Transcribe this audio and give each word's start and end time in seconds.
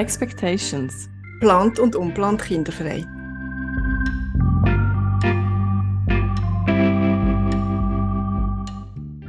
Expectations. 0.00 1.10
Plant 1.40 1.78
und 1.78 1.94
unplant 1.94 2.40
kinderfrei. 2.40 3.04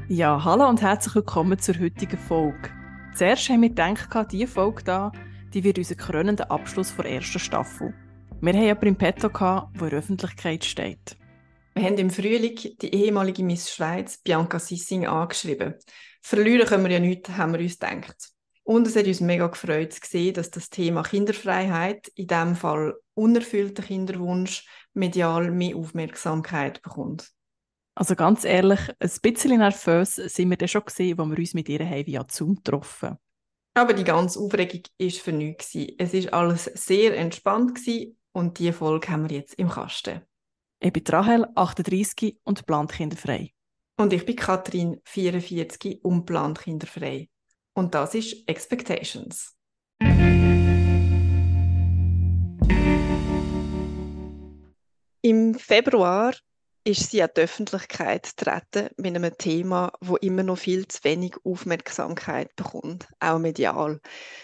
Ja, 0.07 0.41
hallo 0.41 0.69
und 0.69 0.81
herzlich 0.81 1.15
willkommen 1.15 1.59
zur 1.59 1.77
heutigen 1.77 2.17
Folge. 2.17 2.69
Zuerst 3.13 3.49
haben 3.49 3.63
wir 3.63 3.67
gedacht, 3.67 4.31
diese 4.31 4.47
Folge 4.47 4.83
da, 4.85 5.11
die 5.53 5.61
wird 5.61 5.77
unser 5.77 5.95
krönender 5.95 6.49
Abschluss 6.49 6.95
der 6.95 7.03
ersten 7.03 7.39
Staffel. 7.39 7.93
Wir 8.39 8.53
haben 8.53 8.69
aber 8.69 8.87
im 8.87 8.95
Petto, 8.95 9.27
der 9.27 9.69
in 9.73 9.89
der 9.89 9.99
Öffentlichkeit 9.99 10.63
steht. 10.63 11.17
Wir 11.73 11.83
haben 11.83 11.97
im 11.97 12.09
Frühling 12.09 12.57
die 12.81 12.95
ehemalige 12.95 13.43
Miss 13.43 13.69
Schweiz, 13.69 14.19
Bianca 14.19 14.57
Sissing, 14.57 15.05
angeschrieben. 15.05 15.73
Verlieren 16.21 16.65
können 16.65 16.85
wir 16.85 16.91
ja 16.91 16.99
nichts, 16.99 17.29
haben 17.31 17.51
wir 17.51 17.59
uns 17.59 17.77
gedacht. 17.77 18.30
Und 18.63 18.87
es 18.87 18.95
hat 18.95 19.07
uns 19.07 19.21
mega 19.21 19.47
gefreut 19.47 19.93
zu 19.93 20.01
sehen, 20.03 20.33
dass 20.33 20.51
das 20.51 20.69
Thema 20.69 21.03
Kinderfreiheit, 21.03 22.07
in 22.15 22.27
diesem 22.27 22.55
Fall 22.55 22.95
unerfüllter 23.15 23.83
Kinderwunsch, 23.83 24.67
medial 24.93 25.51
mehr 25.51 25.75
Aufmerksamkeit 25.75 26.81
bekommt. 26.81 27.31
Also 27.95 28.15
ganz 28.15 28.45
ehrlich, 28.45 28.79
ein 28.99 29.11
bisschen 29.21 29.57
nervös 29.57 30.15
sind 30.15 30.49
wir 30.49 30.57
dann 30.57 30.67
schon 30.67 30.85
gesehen, 30.85 31.19
als 31.19 31.29
wir 31.29 31.37
uns 31.37 31.53
mit 31.53 31.69
ihr 31.69 31.85
haben 31.85 32.05
via 32.05 32.25
Zoom 32.29 32.55
getroffen 32.55 33.17
Aber 33.73 33.93
die 33.93 34.03
ganze 34.03 34.39
Aufregung 34.39 34.83
war 34.97 35.09
für 35.09 35.31
nichts. 35.31 35.75
Es 35.97 36.13
war 36.13 36.33
alles 36.33 36.65
sehr 36.65 37.17
entspannt 37.17 37.79
und 38.31 38.59
diese 38.59 38.73
Folge 38.73 39.09
haben 39.09 39.29
wir 39.29 39.37
jetzt 39.37 39.55
im 39.55 39.69
Kasten. 39.69 40.21
Ich 40.79 40.93
bin 40.93 41.03
Rahel, 41.05 41.45
38 41.55 42.39
und 42.43 42.65
plant 42.65 42.91
kinderfrei. 42.91 43.53
Und 43.97 44.13
ich 44.13 44.25
bin 44.25 44.35
Katrin, 44.35 45.01
44 45.03 46.03
und 46.03 46.25
plant 46.25 46.59
kinderfrei. 46.59 47.29
Und 47.73 47.95
das 47.95 48.15
ist 48.15 48.47
Expectations. 48.47 49.55
Im 55.23 55.55
Februar 55.55 56.33
ist 56.83 57.11
sie 57.11 57.21
an 57.21 57.29
die 57.35 57.41
Öffentlichkeit 57.41 58.35
getreten 58.35 58.89
mit 58.97 59.15
einem 59.15 59.37
Thema, 59.37 59.93
wo 60.01 60.15
immer 60.17 60.43
noch 60.43 60.57
viel 60.57 60.87
zu 60.87 61.03
wenig 61.03 61.35
Aufmerksamkeit 61.43 62.55
bekommt, 62.55 63.07
auch 63.19 63.37
medial, 63.37 64.01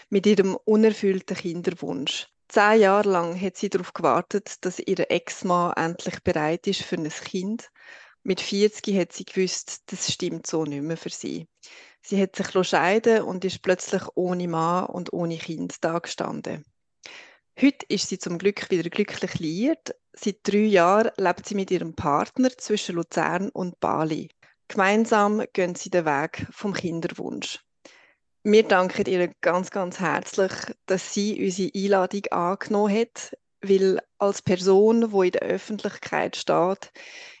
mit 0.08 0.24
ihrem 0.24 0.56
unerfüllten 0.64 1.36
Kinderwunsch. 1.36 2.28
Zehn 2.48 2.80
Jahre 2.80 3.10
lang 3.10 3.38
hat 3.38 3.56
sie 3.56 3.68
darauf 3.68 3.92
gewartet, 3.92 4.64
dass 4.64 4.78
ihr 4.78 5.10
Ex-Mann 5.10 5.74
endlich 5.76 6.22
bereit 6.22 6.66
ist 6.66 6.82
für 6.82 6.96
ein 6.96 7.08
Kind. 7.08 7.70
Mit 8.28 8.42
40 8.42 8.94
hat 8.98 9.14
sie 9.14 9.24
gewusst, 9.24 9.84
das 9.86 10.12
stimmt 10.12 10.46
so 10.46 10.64
nicht 10.64 10.82
mehr 10.82 10.98
für 10.98 11.08
sie. 11.08 11.48
Sie 12.02 12.20
hat 12.20 12.36
sich 12.36 12.68
scheiden 12.68 13.22
und 13.22 13.42
ist 13.42 13.62
plötzlich 13.62 14.02
ohne 14.16 14.46
Mann 14.46 14.84
und 14.84 15.14
ohne 15.14 15.38
Kind 15.38 15.82
dagestanden. 15.82 16.62
Heute 17.58 17.86
ist 17.88 18.10
sie 18.10 18.18
zum 18.18 18.36
Glück 18.36 18.70
wieder 18.70 18.90
glücklich 18.90 19.38
liiert. 19.38 19.94
Seit 20.12 20.40
drei 20.42 20.66
Jahren 20.66 21.10
lebt 21.16 21.46
sie 21.46 21.54
mit 21.54 21.70
ihrem 21.70 21.94
Partner 21.94 22.50
zwischen 22.50 22.96
Luzern 22.96 23.48
und 23.48 23.80
Bali. 23.80 24.28
Gemeinsam 24.68 25.42
gehen 25.54 25.74
sie 25.74 25.88
den 25.88 26.04
Weg 26.04 26.48
vom 26.50 26.74
Kinderwunsch. 26.74 27.64
Wir 28.42 28.64
danken 28.64 29.06
ihr 29.06 29.32
ganz, 29.40 29.70
ganz 29.70 30.00
herzlich, 30.00 30.52
dass 30.84 31.14
sie 31.14 31.42
unsere 31.42 31.70
Einladung 31.74 32.26
angenommen 32.26 32.94
hat, 32.94 33.38
weil 33.60 34.00
als 34.18 34.42
Person, 34.42 35.10
die 35.12 35.26
in 35.26 35.32
der 35.32 35.42
Öffentlichkeit 35.42 36.36
steht, 36.36 36.92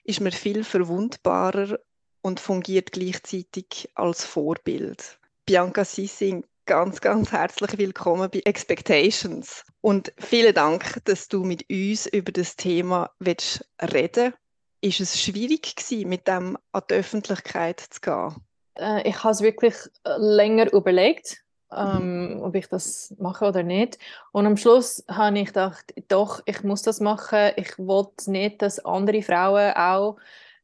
ist 0.04 0.20
man 0.20 0.32
viel 0.32 0.64
verwundbarer 0.64 1.78
und 2.22 2.40
fungiert 2.40 2.92
gleichzeitig 2.92 3.88
als 3.94 4.24
Vorbild. 4.24 5.18
Bianca 5.46 5.84
Sissing, 5.84 6.44
ganz, 6.66 7.00
ganz 7.00 7.32
herzlich 7.32 7.78
willkommen 7.78 8.30
bei 8.30 8.40
Expectations 8.44 9.64
und 9.80 10.12
vielen 10.18 10.54
Dank, 10.54 11.02
dass 11.04 11.28
du 11.28 11.44
mit 11.44 11.64
uns 11.70 12.06
über 12.06 12.32
das 12.32 12.56
Thema 12.56 13.10
reden 13.20 13.54
willst. 13.80 14.38
Ist 14.80 15.00
es 15.00 15.20
schwierig 15.20 15.74
gewesen, 15.74 16.08
mit 16.08 16.28
dem 16.28 16.56
an 16.72 16.82
die 16.88 16.94
Öffentlichkeit 16.94 17.80
zu 17.80 18.00
gehen? 18.00 18.36
Äh, 18.78 19.08
ich 19.08 19.24
habe 19.24 19.32
es 19.32 19.40
wirklich 19.40 19.74
äh, 20.04 20.16
länger 20.18 20.72
überlegt, 20.72 21.42
ähm, 21.74 22.40
ob 22.42 22.54
ich 22.54 22.68
das 22.68 23.14
mache 23.18 23.46
oder 23.46 23.62
nicht. 23.62 23.98
Und 24.32 24.46
am 24.46 24.56
Schluss 24.56 25.04
habe 25.08 25.38
ich 25.38 25.46
gedacht, 25.46 25.92
doch, 26.08 26.42
ich 26.46 26.62
muss 26.62 26.82
das 26.82 27.00
machen. 27.00 27.52
Ich 27.56 27.78
wollte 27.78 28.30
nicht, 28.30 28.62
dass 28.62 28.84
andere 28.84 29.22
Frauen 29.22 29.72
auch 29.74 30.16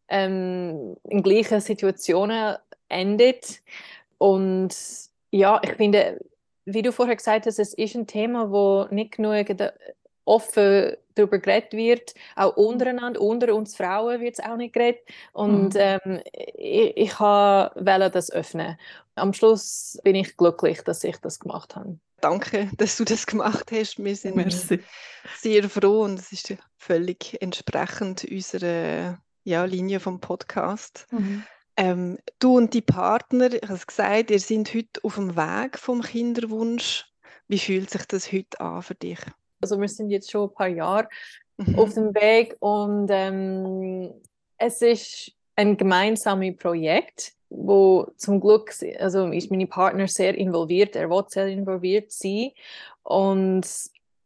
ähm, 0.08 0.96
in 1.04 1.22
gleichen 1.22 1.60
Situationen 1.60 2.56
enden. 2.88 3.34
Und 4.18 4.74
ja, 5.30 5.60
ich 5.62 5.72
finde, 5.72 6.20
wie 6.64 6.82
du 6.82 6.92
vorher 6.92 7.16
gesagt 7.16 7.46
hast, 7.46 7.58
es 7.58 7.74
ist 7.74 7.94
ein 7.94 8.06
Thema, 8.06 8.50
wo 8.50 8.86
nicht 8.90 9.12
genug 9.12 9.46
offen 10.24 10.96
darüber 11.14 11.38
geredet 11.38 11.72
wird. 11.72 12.14
Auch 12.36 12.56
mhm. 12.56 12.64
untereinander, 12.64 13.20
unter 13.20 13.54
uns 13.54 13.76
Frauen 13.76 14.20
wird 14.20 14.38
es 14.38 14.44
auch 14.44 14.56
nicht 14.56 14.74
geredet. 14.74 15.02
Und 15.32 15.74
mhm. 15.74 15.80
ähm, 15.80 16.20
ich, 16.32 16.96
ich 16.96 17.20
wollte 17.20 18.10
das 18.10 18.30
öffnen. 18.30 18.76
Am 19.14 19.32
Schluss 19.32 19.98
bin 20.02 20.16
ich 20.16 20.36
glücklich, 20.36 20.82
dass 20.82 21.04
ich 21.04 21.16
das 21.18 21.38
gemacht 21.38 21.76
habe. 21.76 21.98
Danke, 22.20 22.70
dass 22.78 22.96
du 22.96 23.04
das 23.04 23.26
gemacht 23.26 23.70
hast. 23.70 24.02
Wir 24.02 24.16
sind 24.16 24.36
Merci. 24.36 24.80
sehr 25.36 25.68
froh 25.68 26.04
und 26.04 26.18
es 26.18 26.32
ist 26.32 26.54
völlig 26.78 27.40
entsprechend 27.42 28.24
unserer 28.24 29.18
ja, 29.44 29.64
Linie 29.64 30.00
vom 30.00 30.20
Podcast. 30.20 31.06
Mhm. 31.10 31.44
Ähm, 31.76 32.18
du 32.38 32.56
und 32.56 32.72
die 32.72 32.82
Partner, 32.82 33.52
ich 33.52 33.62
habe 33.62 33.74
es 33.74 33.86
gesagt, 33.86 34.30
ihr 34.30 34.40
seid 34.40 34.72
heute 34.74 35.00
auf 35.02 35.16
dem 35.16 35.36
Weg 35.36 35.78
vom 35.78 36.02
Kinderwunsch. 36.02 37.06
Wie 37.48 37.58
fühlt 37.58 37.90
sich 37.90 38.06
das 38.06 38.32
heute 38.32 38.60
an 38.60 38.82
für 38.82 38.94
dich? 38.94 39.18
Also 39.64 39.80
wir 39.80 39.88
sind 39.88 40.10
jetzt 40.10 40.30
schon 40.30 40.50
ein 40.50 40.54
paar 40.54 40.68
Jahre 40.68 41.08
mhm. 41.56 41.78
auf 41.78 41.94
dem 41.94 42.14
Weg 42.14 42.54
und 42.60 43.08
ähm, 43.10 44.12
es 44.58 44.82
ist 44.82 45.32
ein 45.56 45.76
gemeinsames 45.76 46.56
Projekt, 46.56 47.32
wo 47.48 48.06
zum 48.18 48.40
Glück, 48.40 48.74
also 48.98 49.28
ist 49.28 49.50
meine 49.50 49.66
Partner 49.66 50.06
sehr 50.06 50.34
involviert, 50.34 50.96
er 50.96 51.08
will 51.08 51.24
sehr 51.28 51.46
involviert 51.46 52.12
sein 52.12 52.50
und 53.02 53.64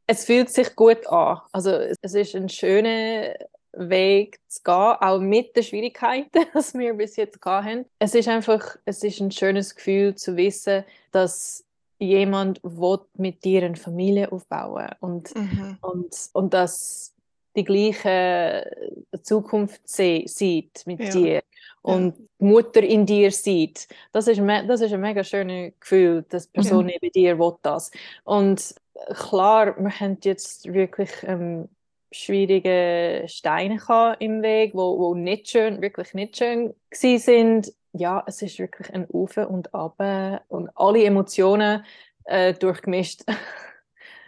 es 0.06 0.24
fühlt 0.24 0.50
sich 0.50 0.74
gut 0.74 1.06
an. 1.06 1.40
Also 1.52 1.70
es 1.70 2.14
ist 2.14 2.34
ein 2.34 2.48
schöner 2.48 3.34
Weg 3.72 4.40
zu 4.48 4.62
gehen, 4.64 4.74
auch 4.74 5.20
mit 5.20 5.54
den 5.54 5.62
Schwierigkeiten, 5.62 6.30
die 6.54 6.78
wir 6.78 6.94
bis 6.94 7.16
jetzt 7.16 7.38
haben. 7.44 7.84
Es 7.98 8.14
ist 8.14 8.28
einfach, 8.28 8.76
es 8.84 9.04
ist 9.04 9.20
ein 9.20 9.30
schönes 9.30 9.74
Gefühl 9.74 10.14
zu 10.14 10.36
wissen, 10.36 10.84
dass 11.12 11.64
jemand 11.98 12.60
will 12.62 13.00
mit 13.16 13.44
dir 13.44 13.64
eine 13.64 13.76
Familie 13.76 14.30
aufbauen 14.30 14.88
und, 15.00 15.34
mhm. 15.34 15.78
und, 15.80 16.14
und 16.32 16.54
dass 16.54 17.14
die 17.56 17.64
gleiche 17.64 18.70
Zukunft 19.22 19.80
sieht 19.84 20.86
mit 20.86 21.00
ja. 21.00 21.10
dir 21.10 21.42
und 21.82 22.16
ja. 22.16 22.24
die 22.40 22.44
Mutter 22.44 22.82
in 22.82 23.04
dir 23.04 23.32
sieht. 23.32 23.88
Das 24.12 24.28
ist, 24.28 24.40
das 24.40 24.80
ist 24.80 24.92
ein 24.92 25.00
mega 25.00 25.24
schönes 25.24 25.72
Gefühl, 25.80 26.24
dass 26.28 26.46
die 26.46 26.52
Person 26.52 26.88
ja. 26.88 26.96
neben 27.00 27.12
dir 27.12 27.38
will 27.38 27.54
das. 27.62 27.90
Und 28.24 28.74
klar, 29.14 29.76
wir 29.78 30.00
haben 30.00 30.18
jetzt 30.22 30.72
wirklich 30.72 31.10
ähm, 31.24 31.68
schwierige 32.12 33.24
Steine 33.26 33.80
im 34.20 34.42
Weg, 34.42 34.74
wo, 34.74 34.98
wo 34.98 35.14
nicht 35.14 35.48
schön, 35.48 35.82
wirklich 35.82 36.14
nicht 36.14 36.36
schön 36.36 36.74
sind 36.92 37.72
ja, 37.98 38.22
es 38.26 38.42
ist 38.42 38.58
wirklich 38.58 38.92
ein 38.92 39.06
Auf 39.12 39.36
und 39.36 39.74
Ab 39.74 40.00
und 40.48 40.70
alle 40.74 41.04
Emotionen 41.04 41.84
äh, 42.24 42.54
durchgemischt. 42.54 43.22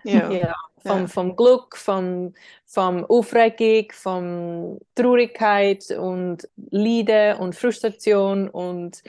Ja. 0.05 0.31
ja. 0.31 0.55
Vom, 0.83 1.03
ja. 1.03 1.07
vom 1.09 1.37
Glück, 1.37 1.77
vom, 1.77 2.33
vom 2.65 3.05
Aufregung, 3.05 3.93
von 3.93 4.81
Traurigkeit 4.95 5.91
und 5.91 6.49
Leiden 6.71 7.37
und 7.37 7.55
Frustration 7.55 8.49
und 8.49 9.03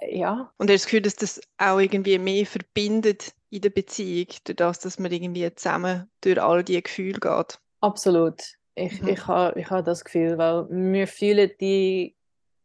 äh, 0.00 0.16
ja. 0.16 0.52
Und 0.58 0.70
hast 0.70 0.74
du 0.74 0.74
das 0.74 0.84
Gefühl, 0.84 1.02
dass 1.02 1.16
das 1.16 1.40
auch 1.58 1.80
irgendwie 1.80 2.18
mehr 2.18 2.46
verbindet 2.46 3.32
in 3.50 3.62
der 3.62 3.70
Beziehung, 3.70 4.28
durch 4.44 4.56
das, 4.56 4.78
dass 4.78 4.98
man 5.00 5.10
irgendwie 5.10 5.52
zusammen 5.54 6.08
durch 6.20 6.40
all 6.40 6.62
diese 6.62 6.82
Gefühle 6.82 7.18
geht? 7.18 7.58
Absolut. 7.80 8.40
Ich, 8.74 9.02
mhm. 9.02 9.08
ich 9.08 9.26
habe 9.26 9.58
ich 9.58 9.70
ha 9.70 9.82
das 9.82 10.04
Gefühl, 10.04 10.38
weil 10.38 10.66
wir 10.70 11.08
fühlen 11.08 11.50
die 11.60 12.14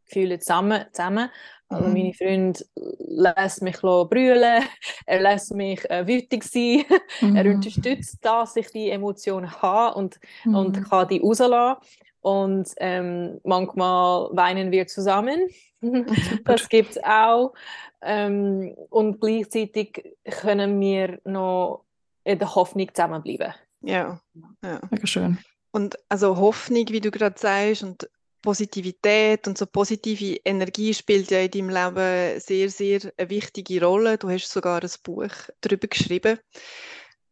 Gefühle 0.04 0.38
zusammen. 0.38 0.84
zusammen. 0.92 1.30
Also 1.68 1.88
mhm. 1.88 1.92
meine 1.92 2.14
Freund 2.14 2.66
lässt 2.98 3.62
mich 3.62 3.80
brüllen, 3.80 4.62
er 5.06 5.20
lässt 5.20 5.54
mich 5.54 5.88
äh, 5.90 6.06
wütig 6.06 6.44
sein, 6.44 6.84
mhm. 7.20 7.36
er 7.36 7.46
unterstützt 7.46 8.24
dass 8.24 8.56
ich 8.56 8.70
die 8.70 8.90
Emotionen 8.90 9.50
habe 9.62 9.96
und, 9.96 10.20
mhm. 10.44 10.54
und 10.54 10.88
kann 10.88 11.08
die 11.08 11.20
rauslassen. 11.20 11.80
Und 12.20 12.70
ähm, 12.78 13.38
manchmal 13.44 14.30
weinen 14.32 14.70
wir 14.70 14.86
zusammen. 14.86 15.48
das 16.44 16.68
gibt 16.70 16.92
es 16.92 17.04
auch. 17.04 17.52
Ähm, 18.00 18.74
und 18.88 19.20
gleichzeitig 19.20 20.14
können 20.24 20.80
wir 20.80 21.20
noch 21.24 21.84
in 22.24 22.38
der 22.38 22.54
Hoffnung 22.54 22.88
zusammenbleiben. 22.94 23.52
Ja, 23.82 24.20
ja. 24.62 24.80
Mega 24.90 25.06
schön. 25.06 25.38
Und 25.70 25.98
also 26.08 26.36
Hoffnung, 26.38 26.86
wie 26.88 27.00
du 27.00 27.10
gerade 27.10 27.38
sagst, 27.38 27.82
und 27.82 28.08
Positivität 28.44 29.48
und 29.48 29.56
so 29.56 29.64
positive 29.64 30.38
Energie 30.44 30.92
spielt 30.92 31.30
ja 31.30 31.38
in 31.38 31.50
deinem 31.50 31.70
Leben 31.70 32.38
sehr, 32.40 32.68
sehr 32.68 33.00
eine 33.16 33.30
wichtige 33.30 33.82
Rolle. 33.82 34.18
Du 34.18 34.28
hast 34.28 34.50
sogar 34.50 34.82
ein 34.82 34.90
Buch 35.02 35.30
darüber 35.62 35.88
geschrieben. 35.88 36.38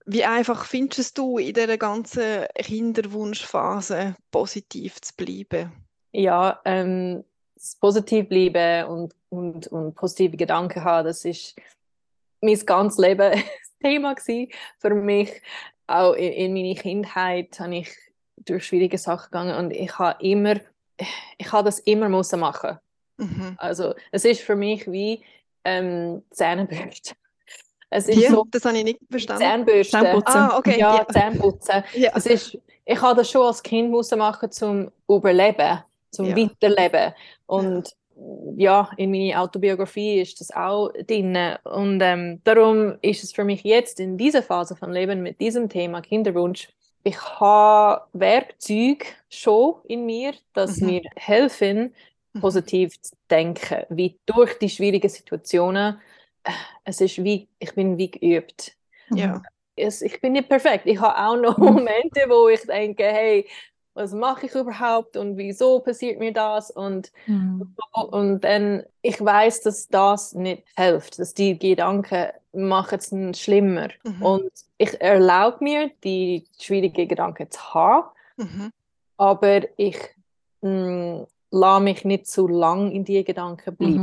Wie 0.06 0.24
einfach 0.24 0.64
findest 0.64 1.18
du 1.18 1.36
in 1.36 1.52
dieser 1.52 1.76
ganzen 1.76 2.46
Kinderwunschphase 2.54 4.16
positiv 4.30 5.02
zu 5.02 5.14
bleiben? 5.14 5.70
Ja, 6.12 6.60
ähm, 6.64 7.24
das 7.56 7.76
positiv 7.76 8.30
bleiben 8.30 8.88
und, 8.88 9.14
und, 9.28 9.66
und 9.66 9.94
positive 9.94 10.38
Gedanken 10.38 10.82
haben, 10.82 11.06
das 11.06 11.26
ist 11.26 11.56
mein 12.40 12.58
ganzes 12.64 12.98
Leben 12.98 13.32
Thema 13.82 14.14
für 14.78 14.94
mich. 14.94 15.30
Auch 15.86 16.14
in, 16.14 16.32
in 16.32 16.54
meiner 16.54 16.74
Kindheit 16.74 17.60
habe 17.60 17.76
ich 17.76 17.90
durch 18.36 18.64
schwierige 18.64 18.96
Sachen 18.96 19.26
gegangen 19.26 19.56
und 19.56 19.72
ich 19.72 19.98
habe 19.98 20.24
immer, 20.24 20.58
ich 21.38 21.52
habe 21.52 21.64
das 21.64 21.78
immer 21.80 22.08
müssen 22.08 22.40
machen. 22.40 22.78
Mhm. 23.16 23.54
Also 23.58 23.94
es 24.10 24.24
ist 24.24 24.40
für 24.40 24.56
mich 24.56 24.90
wie 24.90 25.22
ähm, 25.64 26.22
Zähnebürste. 26.30 27.14
Es 27.90 28.08
ist 28.08 28.28
so, 28.28 28.46
das 28.50 28.64
habe 28.64 28.78
ich 28.78 28.84
nicht 28.84 29.00
verstanden. 29.10 29.42
Zahnbürste. 29.42 29.92
Zahnputzen. 29.92 30.40
Ah, 30.40 30.56
okay. 30.56 30.78
Ja, 30.78 30.96
ja. 30.96 31.06
Zahnputzen. 31.08 31.84
Ja. 31.94 32.12
Es 32.14 32.26
ist, 32.26 32.58
ich 32.86 33.00
habe 33.00 33.16
das 33.16 33.30
schon 33.30 33.46
als 33.46 33.62
Kind 33.62 33.90
müssen 33.90 34.18
machen 34.18 34.50
zum 34.50 34.90
Überleben, 35.08 35.78
zum 36.10 36.26
ja. 36.26 36.36
Weiterleben. 36.36 37.12
Und 37.46 37.94
ja, 38.56 38.90
in 38.96 39.10
meiner 39.10 39.42
Autobiografie 39.42 40.20
ist 40.20 40.40
das 40.40 40.50
auch 40.52 40.90
drin. 41.06 41.36
Und 41.64 42.00
ähm, 42.02 42.40
darum 42.44 42.96
ist 43.02 43.24
es 43.24 43.32
für 43.32 43.44
mich 43.44 43.62
jetzt 43.62 44.00
in 44.00 44.16
dieser 44.16 44.42
Phase 44.42 44.74
von 44.74 44.90
Leben 44.92 45.22
mit 45.22 45.40
diesem 45.40 45.68
Thema 45.68 46.00
Kinderwunsch, 46.00 46.68
ich 47.04 47.40
habe 47.40 48.06
Werkzeuge 48.12 49.04
schon 49.28 49.76
in 49.84 50.06
mir, 50.06 50.34
das 50.52 50.78
mhm. 50.78 50.86
mir 50.86 51.02
helfen, 51.16 51.94
mhm. 52.32 52.40
positiv 52.40 53.00
zu 53.00 53.14
denken, 53.30 53.84
wie 53.88 54.18
durch 54.26 54.58
die 54.58 54.68
schwierigen 54.68 55.08
Situationen. 55.08 56.00
Es 56.84 57.00
ist 57.00 57.22
wie, 57.22 57.48
ich 57.58 57.74
bin 57.74 57.98
wie 57.98 58.10
geübt. 58.10 58.76
Ja. 59.10 59.42
Es, 59.76 60.02
ich 60.02 60.20
bin 60.20 60.32
nicht 60.32 60.48
perfekt. 60.48 60.86
Ich 60.86 61.00
habe 61.00 61.18
auch 61.18 61.40
noch 61.40 61.58
Momente, 61.58 62.24
wo 62.28 62.48
ich 62.48 62.62
denke, 62.62 63.04
hey, 63.04 63.48
was 63.94 64.12
mache 64.12 64.46
ich 64.46 64.54
überhaupt 64.54 65.16
und 65.16 65.36
wieso 65.36 65.80
passiert 65.80 66.18
mir 66.18 66.32
das 66.32 66.70
und, 66.70 67.12
mhm. 67.26 67.74
und 67.92 68.40
dann 68.40 68.84
ich 69.02 69.22
weiß, 69.22 69.62
dass 69.62 69.88
das 69.88 70.32
nicht 70.32 70.64
hilft, 70.76 71.18
dass 71.18 71.34
die 71.34 71.58
Gedanken 71.58 72.30
machen 72.52 72.98
es 72.98 73.40
schlimmer 73.40 73.88
mhm. 74.04 74.22
und 74.22 74.50
ich 74.78 75.00
erlaube 75.00 75.64
mir 75.64 75.90
die 76.04 76.46
schwierigen 76.60 77.08
Gedanken 77.08 77.50
zu 77.50 77.74
haben, 77.74 78.08
mhm. 78.36 78.72
aber 79.16 79.62
ich 79.78 79.98
mm, 80.60 81.22
lasse 81.50 81.82
mich 81.82 82.04
nicht 82.04 82.26
zu 82.26 82.46
lang 82.48 82.90
in 82.90 83.04
die 83.04 83.24
Gedanken 83.24 83.76
bleiben. 83.76 84.02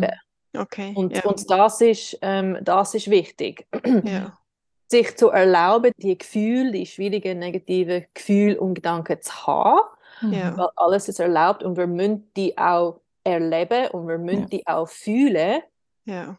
Mhm. 0.53 0.59
Okay. 0.59 0.93
Und, 0.95 1.15
ja. 1.15 1.23
und 1.25 1.49
das 1.49 1.79
ist 1.81 2.17
ähm, 2.21 2.57
das 2.61 2.95
ist 2.95 3.09
wichtig. 3.09 3.67
Ja 4.03 4.33
sich 4.89 5.15
zu 5.17 5.29
erlauben, 5.29 5.91
die 5.97 6.17
Gefühle, 6.17 6.71
die 6.71 6.85
schwierigen, 6.85 7.39
negativen 7.39 8.05
Gefühle 8.13 8.59
und 8.59 8.73
Gedanken 8.73 9.21
zu 9.21 9.47
haben. 9.47 9.79
Mhm. 10.21 10.33
Ja. 10.33 10.57
Weil 10.57 10.69
alles 10.75 11.07
ist 11.07 11.19
erlaubt 11.19 11.63
und 11.63 11.77
wir 11.77 11.87
müssen 11.87 12.31
die 12.35 12.57
auch 12.57 13.01
erleben 13.23 13.89
und 13.91 14.07
wir 14.07 14.17
müssen 14.17 14.49
die 14.49 14.65
auch 14.65 14.87
fühlen. 14.87 15.61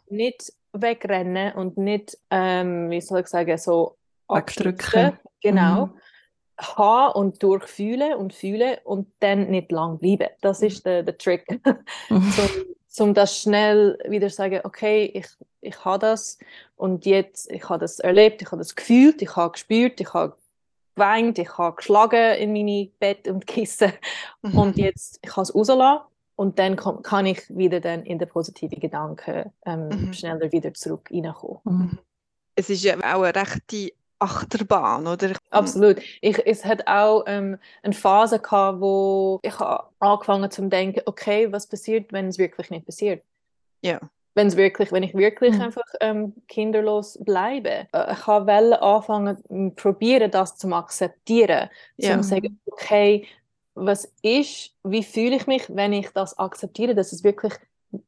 Nicht 0.08 0.52
wegrennen 0.72 1.54
und 1.54 1.76
nicht, 1.76 2.18
ähm, 2.30 2.90
wie 2.90 3.00
soll 3.00 3.20
ich 3.20 3.26
sagen, 3.26 3.56
so 3.58 3.96
wegdrücken. 4.28 5.18
Genau. 5.40 5.86
Mhm. 5.86 5.92
Haben 6.58 7.14
und 7.14 7.42
durchfühlen 7.42 8.14
und 8.14 8.34
fühlen 8.34 8.76
und 8.84 9.08
dann 9.20 9.50
nicht 9.50 9.72
lang 9.72 9.98
bleiben. 9.98 10.28
Das 10.42 10.60
ist 10.60 10.84
der, 10.84 11.02
der 11.02 11.16
Trick. 11.16 11.46
Mhm. 12.10 12.32
zum, 12.32 12.48
zum 12.86 13.14
das 13.14 13.38
schnell 13.38 13.98
wieder 14.06 14.28
sagen, 14.28 14.60
okay, 14.64 15.10
ich, 15.14 15.26
ich 15.62 15.84
habe 15.84 16.00
das 16.00 16.38
und 16.76 17.06
jetzt, 17.06 17.50
ich 17.50 17.68
habe 17.68 17.78
das 17.78 17.98
erlebt, 17.98 18.42
ich 18.42 18.48
habe 18.48 18.58
das 18.58 18.76
gefühlt, 18.76 19.22
ich 19.22 19.36
habe 19.36 19.52
gespürt, 19.52 20.00
ich 20.00 20.12
habe 20.12 20.36
geweint, 20.94 21.38
ich 21.38 21.56
habe 21.56 21.76
geschlagen 21.76 22.34
in 22.36 22.52
meine 22.52 22.90
Bett 22.98 23.26
und 23.26 23.46
Kissen 23.46 23.92
mhm. 24.42 24.58
und 24.58 24.76
jetzt, 24.76 25.18
ich 25.22 25.30
kann 25.30 25.42
es 25.42 25.54
rauslassen 25.54 26.04
und 26.40 26.58
dann 26.58 26.74
kann, 26.76 27.02
kann, 27.02 27.26
ich 27.26 27.42
wieder 27.50 27.80
dann 27.80 28.02
in 28.06 28.18
den 28.18 28.26
positiven 28.26 28.80
Gedanken 28.80 29.52
ähm, 29.66 29.88
mhm. 29.88 30.12
schneller 30.14 30.50
wieder 30.52 30.72
zurück 30.72 31.10
reinkommen. 31.12 31.60
Mhm. 31.64 31.98
Es 32.54 32.70
ist 32.70 32.82
ja 32.82 32.96
auch 32.96 33.22
eine 33.22 33.34
rechte 33.34 33.92
Achterbahn, 34.18 35.06
oder? 35.06 35.34
Absolut. 35.50 35.98
Ich, 36.22 36.38
es 36.46 36.64
hat 36.64 36.86
auch 36.86 37.24
ähm, 37.26 37.58
eine 37.82 37.92
Phase 37.92 38.38
gehabt, 38.38 38.80
wo 38.80 39.38
ich 39.42 39.52
angefangen 39.98 40.50
zu 40.50 40.66
denken, 40.66 41.02
okay, 41.04 41.52
was 41.52 41.66
passiert, 41.66 42.10
wenn 42.10 42.28
es 42.28 42.38
wirklich 42.38 42.70
nicht 42.70 42.86
passiert? 42.86 43.22
Ja. 43.82 44.00
Wenn 44.34 44.46
es 44.46 44.56
wirklich, 44.56 44.92
wenn 44.92 45.02
ich 45.02 45.12
wirklich 45.12 45.56
mhm. 45.56 45.60
einfach 45.60 45.94
ähm, 46.00 46.32
kinderlos 46.48 47.18
bleibe. 47.22 47.86
Äh, 47.92 48.14
ich 48.14 48.26
wollte 48.26 48.80
anfangen, 48.80 49.74
probieren, 49.74 50.30
das 50.30 50.56
zu 50.56 50.72
akzeptieren, 50.72 51.68
ja. 51.98 52.16
zu 52.16 52.26
sagen, 52.26 52.58
okay, 52.64 53.26
was 53.74 54.12
ist, 54.22 54.74
wie 54.84 55.02
fühle 55.02 55.36
ich 55.36 55.46
mich, 55.46 55.64
wenn 55.68 55.92
ich 55.92 56.10
das 56.10 56.38
akzeptiere, 56.38 56.94
dass 56.94 57.12
es 57.12 57.24
wirklich, 57.24 57.54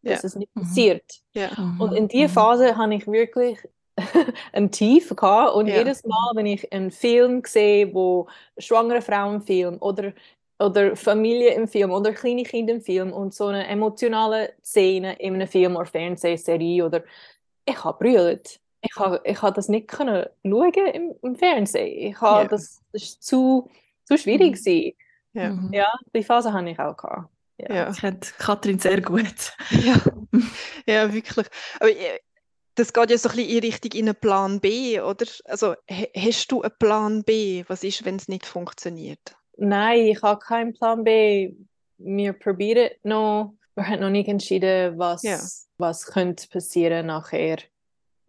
dass 0.02 0.22
ja. 0.22 0.26
es 0.26 0.36
nicht 0.36 0.54
mhm. 0.54 0.62
passiert. 0.62 1.22
Ja. 1.34 1.50
Und 1.78 1.92
in 1.92 2.08
dieser 2.08 2.28
mhm. 2.28 2.32
Phase 2.32 2.76
habe 2.76 2.94
ich 2.94 3.06
wirklich 3.06 3.58
ein 4.52 4.70
Tief 4.70 5.14
gehabt. 5.14 5.54
Und 5.54 5.66
ja. 5.66 5.76
jedes 5.76 6.04
Mal, 6.04 6.32
wenn 6.34 6.46
ich 6.46 6.72
einen 6.72 6.90
Film 6.90 7.42
sehe, 7.46 7.92
wo 7.94 8.28
schwangere 8.58 9.02
Frauen 9.02 9.42
Film 9.42 9.78
oder 9.80 10.12
oder 10.58 10.96
Familie 10.96 11.54
im 11.54 11.66
Film 11.66 11.90
oder 11.90 12.12
kleine 12.12 12.44
Kinder 12.44 12.74
im 12.74 12.80
Film 12.80 13.12
und 13.12 13.34
so 13.34 13.46
eine 13.46 13.66
emotionale 13.66 14.52
Szene 14.62 15.14
in 15.18 15.34
einem 15.34 15.48
Film 15.48 15.76
oder 15.76 15.86
Fernsehserie 15.86 16.84
oder 16.84 17.02
ich 17.64 17.84
habe 17.84 17.98
brüllt. 17.98 18.60
Ich 18.80 18.96
habe 18.96 19.20
ich 19.24 19.40
hab 19.40 19.54
das 19.54 19.68
nicht 19.68 19.88
können 19.88 20.26
schauen 20.44 20.86
im, 20.92 21.14
im 21.22 21.36
Fernsehen. 21.36 22.10
Ich 22.10 22.20
habe 22.20 22.40
yeah. 22.40 22.48
das, 22.48 22.80
das 22.92 23.02
ist 23.02 23.22
zu, 23.22 23.68
zu 24.04 24.16
schwierig 24.16 24.52
mhm. 24.52 24.56
Ja. 25.34 25.50
Mhm. 25.50 25.72
ja, 25.72 25.88
die 26.14 26.22
Phase 26.22 26.52
habe 26.52 26.70
ich 26.70 26.78
auch 26.78 26.96
gehabt. 26.96 27.28
Ja. 27.58 27.74
ja. 27.74 27.84
Das 27.86 28.00
kennt 28.00 28.34
Katrin 28.38 28.78
sehr 28.78 29.00
gut. 29.00 29.52
Ja, 29.70 30.00
ja 30.86 31.12
wirklich. 31.12 31.46
Aber 31.78 31.90
äh, 31.90 32.18
das 32.74 32.92
geht 32.92 33.10
ja 33.10 33.18
so 33.18 33.28
ein 33.28 33.36
bisschen 33.36 33.50
in 33.50 33.58
Richtung 33.60 33.92
in 33.92 34.08
einen 34.08 34.16
Plan 34.16 34.60
B, 34.60 35.00
oder? 35.00 35.26
Also 35.44 35.74
hast 35.88 36.52
du 36.52 36.62
einen 36.62 36.72
Plan 36.78 37.22
B? 37.22 37.64
Was 37.68 37.84
ist, 37.84 38.04
wenn 38.04 38.16
es 38.16 38.28
nicht 38.28 38.46
funktioniert? 38.46 39.36
Nein, 39.56 40.06
ich 40.06 40.22
habe 40.22 40.40
keinen 40.40 40.72
Plan 40.72 41.04
B. 41.04 41.54
Wir 41.98 42.32
probieren 42.32 42.90
noch. 43.02 43.54
Wir 43.74 43.86
haben 43.86 44.00
noch 44.00 44.10
nicht 44.10 44.28
entschieden, 44.28 44.98
was, 44.98 45.22
ja. 45.22 45.38
was 45.78 46.06
könnte 46.06 46.48
passieren 46.48 47.06
nachher. 47.06 47.58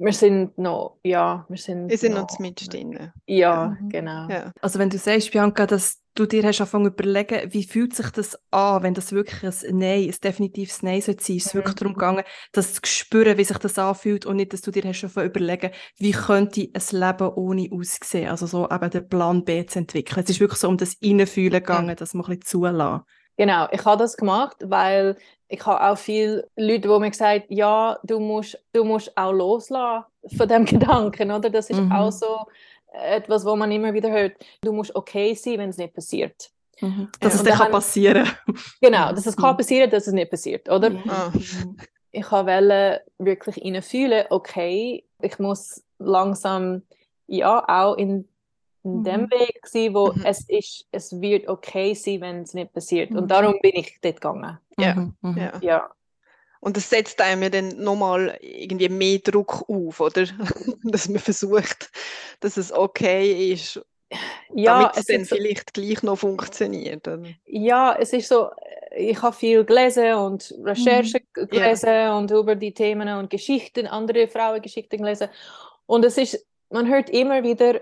Wir 0.03 0.11
sind 0.11 0.57
noch, 0.57 0.97
ja, 1.01 1.45
wir 1.47 1.57
sind. 1.57 1.89
Wir 1.89 1.97
sind 1.97 2.13
noch, 2.13 2.29
noch 2.29 2.39
mit 2.39 2.73
drin. 2.73 2.91
Ja, 3.25 3.37
ja, 3.37 3.77
genau. 3.87 4.27
Ja. 4.27 4.51
Also 4.59 4.77
wenn 4.77 4.89
du 4.89 4.97
sagst, 4.97 5.31
Bianca, 5.31 5.65
dass 5.65 6.01
du 6.13 6.25
dir 6.25 6.43
hast 6.43 6.59
angefangen 6.59 6.87
zu 6.87 6.91
überlegen, 6.91 7.53
wie 7.53 7.63
fühlt 7.63 7.95
sich 7.95 8.09
das 8.09 8.37
an, 8.51 8.83
wenn 8.83 8.93
das 8.93 9.13
wirklich 9.13 9.43
ein 9.43 9.77
Nein, 9.77 10.09
ein 10.09 10.15
definitives 10.21 10.83
Nein 10.83 10.99
sein 10.99 11.15
sollte. 11.15 11.21
Es 11.21 11.45
ist 11.45 11.53
mhm. 11.53 11.59
wirklich 11.59 11.75
darum 11.75 11.93
gegangen, 11.93 12.23
das 12.51 12.73
zu 12.73 12.81
spüren, 12.83 13.37
wie 13.37 13.45
sich 13.45 13.57
das 13.57 13.79
anfühlt 13.79 14.25
und 14.25 14.35
nicht, 14.35 14.51
dass 14.51 14.59
du 14.59 14.71
dir 14.71 14.83
hast 14.83 14.97
schon 14.97 15.23
überlegen, 15.23 15.71
wie 15.97 16.11
könnte 16.11 16.67
ein 16.73 16.99
Leben 16.99 17.33
ohne 17.35 17.69
aussehen. 17.71 18.29
Also 18.29 18.45
so 18.45 18.69
eben 18.69 18.89
den 18.89 19.07
Plan 19.07 19.45
B 19.45 19.65
zu 19.65 19.79
entwickeln. 19.79 20.21
Es 20.21 20.29
ist 20.29 20.41
wirklich 20.41 20.59
so 20.59 20.67
um 20.67 20.75
das 20.75 20.95
Innenfühlen 20.95 21.61
gegangen, 21.61 21.91
mhm. 21.91 21.95
das 21.95 22.13
man 22.13 22.25
ein 22.25 22.39
bisschen 22.39 22.45
zulassen. 22.45 23.05
Genau, 23.37 23.67
ich 23.71 23.85
habe 23.85 23.97
das 23.97 24.17
gemacht, 24.17 24.57
weil 24.63 25.15
ich 25.53 25.63
habe 25.67 25.83
auch 25.87 25.97
viele 25.97 26.49
Leute, 26.55 26.87
die 26.87 26.99
mir 26.99 27.11
gesagt 27.11 27.43
haben, 27.43 27.53
ja, 27.53 27.99
du 28.03 28.19
musst, 28.19 28.57
du 28.73 28.83
musst 28.83 29.15
auch 29.15 29.31
loslassen 29.31 30.05
von 30.35 30.47
dem 30.47 30.65
Gedanken, 30.73 31.31
oder? 31.31 31.49
Das 31.51 31.69
ist 31.69 31.79
mhm. 31.79 31.91
auch 31.91 32.11
so 32.11 32.47
etwas, 32.91 33.45
wo 33.45 33.55
man 33.55 33.71
immer 33.71 33.93
wieder 33.93 34.09
hört, 34.09 34.33
du 34.61 34.73
musst 34.73 34.95
okay 34.95 35.35
sein, 35.35 35.59
wenn 35.59 35.69
es 35.69 35.77
nicht 35.77 35.93
passiert. 35.93 36.49
Mhm. 36.81 37.09
Dass 37.19 37.33
ja, 37.33 37.39
es 37.39 37.45
dann 37.45 37.57
kann 37.59 37.71
passieren. 37.71 38.27
Genau, 38.81 39.11
dass 39.11 39.27
es 39.27 39.37
kann 39.37 39.53
mhm. 39.53 39.57
passieren, 39.57 39.91
dass 39.91 40.07
es 40.07 40.13
nicht 40.13 40.31
passiert, 40.31 40.69
oder? 40.69 40.89
Mhm. 40.89 41.77
Ich 42.15 42.31
wollte 42.31 43.01
wirklich 43.17 43.83
fühlen, 43.83 44.25
okay, 44.29 45.03
ich 45.19 45.39
muss 45.39 45.83
langsam 45.97 46.83
ja 47.25 47.65
auch 47.67 47.95
in, 47.95 48.29
in 48.83 48.99
mhm. 48.99 49.03
dem 49.03 49.31
Weg 49.31 49.65
sein, 49.65 49.93
wo 49.93 50.11
mhm. 50.11 50.25
es 50.25 50.47
ist, 50.47 50.85
es 50.91 51.19
wird 51.21 51.47
okay 51.47 51.93
sein, 51.93 52.21
wenn 52.21 52.41
es 52.41 52.53
nicht 52.53 52.73
passiert. 52.73 53.11
Und 53.11 53.29
darum 53.29 53.55
bin 53.61 53.71
ich 53.75 53.97
dort 54.01 54.15
gegangen. 54.15 54.59
Ja. 54.77 55.09
ja. 55.35 55.59
ja. 55.61 55.89
Und 56.59 56.77
das 56.77 56.89
setzt 56.89 57.19
einem 57.19 57.43
ja 57.43 57.49
dann 57.49 57.69
nochmal 57.83 58.37
irgendwie 58.41 58.87
mehr 58.87 59.19
Druck 59.19 59.65
auf, 59.67 59.99
oder? 59.99 60.25
dass 60.83 61.09
man 61.09 61.19
versucht, 61.19 61.91
dass 62.39 62.57
es 62.57 62.71
okay 62.71 63.51
ist, 63.51 63.81
ja, 64.53 64.79
damit 64.79 64.97
es, 64.97 65.05
dann 65.05 65.25
vielleicht 65.25 65.73
gleich 65.73 66.03
noch 66.03 66.17
funktioniert. 66.17 67.07
Oder? 67.07 67.23
Ja, 67.45 67.95
es 67.99 68.13
ist 68.13 68.29
so, 68.29 68.49
ich 68.95 69.21
habe 69.21 69.35
viel 69.35 69.65
gelesen 69.65 70.13
und 70.13 70.53
Recherche 70.63 71.21
mhm. 71.35 71.47
gelesen 71.47 71.89
yeah. 71.89 72.17
und 72.17 72.31
über 72.31 72.55
die 72.55 72.73
Themen 72.73 73.09
und 73.09 73.29
Geschichten, 73.29 73.87
andere 73.87 74.27
Frauengeschichten 74.27 74.99
gelesen. 74.99 75.29
Und 75.85 76.05
es 76.05 76.17
ist, 76.17 76.45
man 76.69 76.87
hört 76.87 77.09
immer 77.09 77.43
wieder 77.43 77.79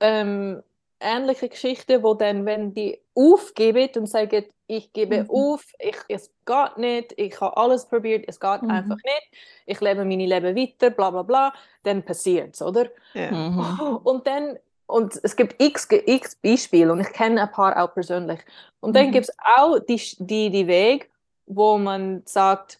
ähm, 0.00 0.62
ähnliche 1.00 1.48
Geschichten, 1.48 2.02
wo 2.02 2.14
dann, 2.14 2.44
wenn 2.46 2.74
die 2.74 3.00
aufgeben 3.14 3.88
und 3.96 4.06
sagen, 4.06 4.44
ich 4.66 4.92
gebe 4.92 5.24
mhm. 5.24 5.30
auf, 5.30 5.64
ich, 5.78 5.96
es 6.08 6.30
geht 6.46 6.76
nicht, 6.76 7.14
ich 7.16 7.40
habe 7.40 7.56
alles 7.56 7.86
probiert, 7.86 8.24
es 8.28 8.38
geht 8.38 8.62
mhm. 8.62 8.70
einfach 8.70 8.96
nicht, 8.96 9.28
ich 9.66 9.80
lebe 9.80 10.04
meine 10.04 10.26
Leben 10.26 10.56
weiter, 10.56 10.90
bla 10.90 11.10
bla 11.10 11.22
bla, 11.22 11.52
dann 11.82 12.04
passiert 12.04 12.54
es, 12.54 12.62
oder? 12.62 12.86
Ja. 13.14 13.30
Mhm. 13.30 13.96
Und 14.04 14.26
dann 14.26 14.58
und 14.86 15.20
es 15.22 15.36
gibt 15.36 15.62
x, 15.62 15.86
x 15.90 16.34
Beispiele 16.34 16.90
und 16.90 16.98
ich 16.98 17.12
kenne 17.12 17.42
ein 17.42 17.52
paar 17.52 17.80
auch 17.80 17.94
persönlich. 17.94 18.40
Und 18.80 18.96
dann 18.96 19.06
Mhm. 19.06 19.12
gibt 19.12 19.28
es 19.28 19.36
auch 19.56 19.78
die, 19.78 20.00
die, 20.18 20.50
die 20.50 20.66
Weg, 20.66 21.10
wo 21.46 21.78
man 21.78 22.22
sagt, 22.26 22.79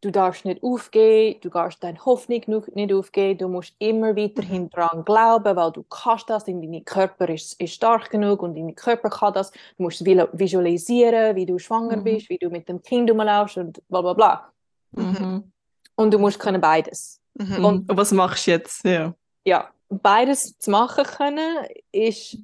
du 0.00 0.10
darfst 0.10 0.44
nicht 0.44 0.62
aufgeben, 0.62 1.40
du 1.40 1.48
darfst 1.48 1.82
deine 1.82 1.98
Hoffnung 2.04 2.42
nu- 2.46 2.62
nicht 2.74 2.92
aufgeben, 2.92 3.38
du 3.38 3.48
musst 3.48 3.74
immer 3.78 4.14
weiterhin 4.16 4.70
dran 4.70 5.04
glauben, 5.04 5.56
weil 5.56 5.72
du 5.72 5.82
kannst 5.84 6.30
das, 6.30 6.44
und 6.44 6.62
dein 6.62 6.84
Körper 6.84 7.28
ist, 7.28 7.60
ist 7.60 7.74
stark 7.74 8.10
genug 8.10 8.42
und 8.42 8.54
dein 8.54 8.74
Körper 8.74 9.10
kann 9.10 9.32
das. 9.34 9.50
Du 9.50 9.82
musst 9.82 10.04
visualisieren, 10.04 11.34
wie 11.36 11.46
du 11.46 11.58
schwanger 11.58 11.96
Mhm. 11.96 12.04
bist, 12.04 12.28
wie 12.30 12.38
du 12.38 12.48
mit 12.50 12.68
dem 12.68 12.80
Kind 12.82 13.10
rumlaufst 13.10 13.56
und 13.58 13.82
bla 13.88 14.00
bla 14.00 14.12
bla. 14.12 14.52
Mhm. 14.92 15.50
Und 15.96 16.14
du 16.14 16.18
musst 16.18 16.38
können 16.38 16.60
beides. 16.60 17.20
Mhm. 17.34 17.64
Und 17.64 17.96
was 17.96 18.12
machst 18.12 18.46
du 18.46 18.52
jetzt? 18.52 18.84
Ja. 18.84 19.14
Ja, 19.44 19.68
beides 19.88 20.58
zu 20.58 20.70
machen 20.70 21.04
können, 21.04 21.66
ist 21.92 22.38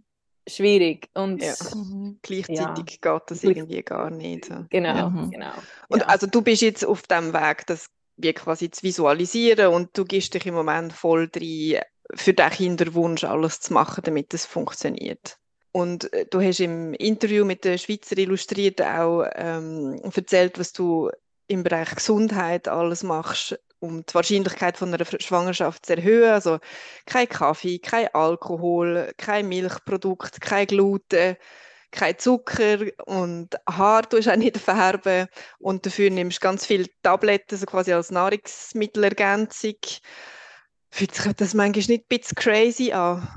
schwierig. 0.47 1.09
Und 1.15 1.43
Ja. 1.43 1.55
Mhm. 1.75 2.19
Gleichzeitig 2.23 3.01
geht 3.01 3.23
das 3.27 3.45
irgendwie 3.45 3.83
gar 3.83 4.11
nicht. 4.11 4.47
so. 4.47 4.65
genau, 4.71 5.11
Mhm. 5.11 5.31
genau. 5.31 5.53
Und 5.89 6.01
ja. 6.01 6.07
also 6.09 6.27
du 6.27 6.43
bist 6.43 6.63
jetzt 6.63 6.85
auf 6.85 7.03
dem 7.03 7.33
Weg, 7.33 7.67
das 7.67 7.89
wie 8.17 8.33
quasi 8.33 8.71
zu 8.71 8.83
visualisieren 8.85 9.69
und 9.75 9.97
du 9.99 10.05
gibst 10.05 10.35
dich 10.35 10.47
im 10.47 10.55
Moment 10.55 10.93
voll 10.93 11.29
rein, 11.35 11.83
für 12.15 12.33
den 12.35 12.51
Kinderwunsch 12.51 13.25
alles 13.25 13.61
zu 13.61 13.73
machen, 13.73 14.03
damit 14.05 14.33
es 14.35 14.47
funktioniert. 14.47 15.39
Und 15.73 16.13
äh, 16.13 16.27
du 16.31 16.41
hast 16.41 16.61
im 16.61 16.95
Interview 16.95 17.45
mit 17.45 17.65
der 17.65 17.79
Schweizer 17.79 18.17
Illustrierten 18.19 18.87
auch 18.87 19.25
ähm, 19.35 20.01
erzählt, 20.15 20.59
was 20.59 20.73
du 20.73 21.11
im 21.49 21.63
Bereich 21.65 21.95
Gesundheit 21.97 22.69
alles 22.69 23.03
machst, 23.03 23.59
um 23.85 24.05
die 24.05 24.15
Wahrscheinlichkeit 24.15 24.77
von 24.77 24.93
einer 24.93 25.05
Schwangerschaft 25.05 25.87
zu 25.87 25.97
erhöhen. 25.97 26.31
Also 26.31 26.59
kein 27.07 27.29
Kaffee, 27.29 27.79
kein 27.79 28.09
Alkohol, 28.15 29.13
kein 29.17 29.49
Milchprodukt, 29.49 30.41
kein 30.41 30.67
Gluten, 30.67 31.37
kein 31.91 32.19
Zucker 32.19 32.79
und 33.07 33.51
Haar 33.69 34.09
tust 34.09 34.29
auch 34.29 34.37
nicht 34.37 34.59
färben 34.59 35.29
und 35.59 35.87
dafür 35.87 36.11
nimmst 36.11 36.39
du 36.39 36.41
ganz 36.41 36.67
viele 36.67 36.87
Tabletten, 37.03 37.57
so 37.57 37.67
quasi 37.67 37.93
als 37.93 38.11
Nahrungsmittelergänzung. 38.11 39.77
Fühlt 40.91 41.15
sich 41.15 41.33
das 41.35 41.55
manchmal 41.55 41.85
nicht 41.87 41.91
ein 41.91 42.09
bisschen 42.09 42.35
crazy 42.37 42.93
an? 42.93 43.29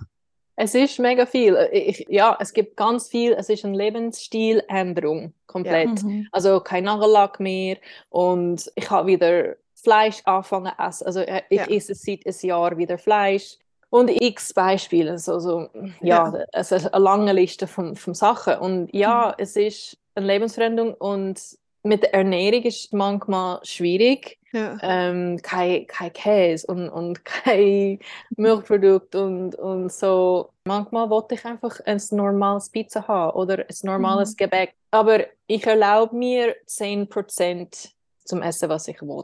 Es 0.59 0.73
ist 0.73 0.97
mega 0.97 1.27
viel. 1.27 1.55
Ich, 1.71 2.07
ja, 2.09 2.35
es 2.39 2.51
gibt 2.51 2.77
ganz 2.77 3.09
viel. 3.09 3.33
Es 3.33 3.47
ist 3.47 3.63
eine 3.63 3.77
Lebensstiländerung 3.77 5.33
komplett. 5.45 6.03
Mhm. 6.03 6.27
Also 6.31 6.59
kein 6.61 6.85
Nagellack 6.85 7.39
mehr 7.39 7.77
und 8.09 8.71
ich 8.73 8.89
habe 8.89 9.07
wieder 9.07 9.55
Fleisch 9.87 10.21
angefangen 10.25 10.73
zu 10.77 10.83
essen. 10.83 11.05
Also 11.07 11.19
äh, 11.21 11.41
ich 11.49 11.59
Ja. 11.59 11.65
esse 11.67 11.95
seit 11.95 12.25
einem 12.25 12.35
Jahr 12.49 12.77
wieder 12.77 12.97
Fleisch. 12.97 13.57
Und 13.89 14.09
x 14.09 14.53
Beispiele. 14.53 15.11
Also, 15.11 15.39
so, 15.39 15.69
ja, 16.01 16.33
es 16.51 16.73
ist 16.73 16.93
eine 16.93 17.03
lange 17.03 17.31
Liste 17.31 17.67
von, 17.67 17.95
von 17.95 18.13
Sachen. 18.13 18.57
Und 18.59 18.93
ja, 18.93 19.33
es 19.37 19.55
ist 19.55 19.97
eine 20.15 20.27
Lebensveränderung 20.27 20.93
und 20.95 21.39
mit 21.83 22.03
der 22.03 22.13
Ernährung 22.13 22.63
ist 22.63 22.85
es 22.87 22.91
manchmal 22.91 23.59
schwierig. 23.63 24.39
Ja. 24.51 24.77
Ähm, 24.81 25.39
kein, 25.41 25.87
kein 25.87 26.11
Käse 26.11 26.67
und, 26.67 26.89
und 26.89 27.23
kein 27.45 27.99
Milchprodukt 28.35 29.15
und, 29.15 29.55
und 29.55 29.91
so. 29.91 30.49
Manchmal 30.65 31.09
wollte 31.09 31.35
ich 31.35 31.45
einfach 31.45 31.79
ein 31.85 32.01
normales 32.11 32.69
Pizza 32.69 33.07
haben 33.07 33.37
oder 33.37 33.59
ein 33.59 33.75
normales 33.83 34.31
Mhm. 34.33 34.37
Gebäck. 34.37 34.73
Aber 34.91 35.19
ich 35.47 35.65
erlaube 35.65 36.13
mir 36.15 36.55
10% 36.65 37.93
zum 38.25 38.41
Essen, 38.41 38.67
was 38.69 38.87
ich 38.89 39.01
will. 39.01 39.23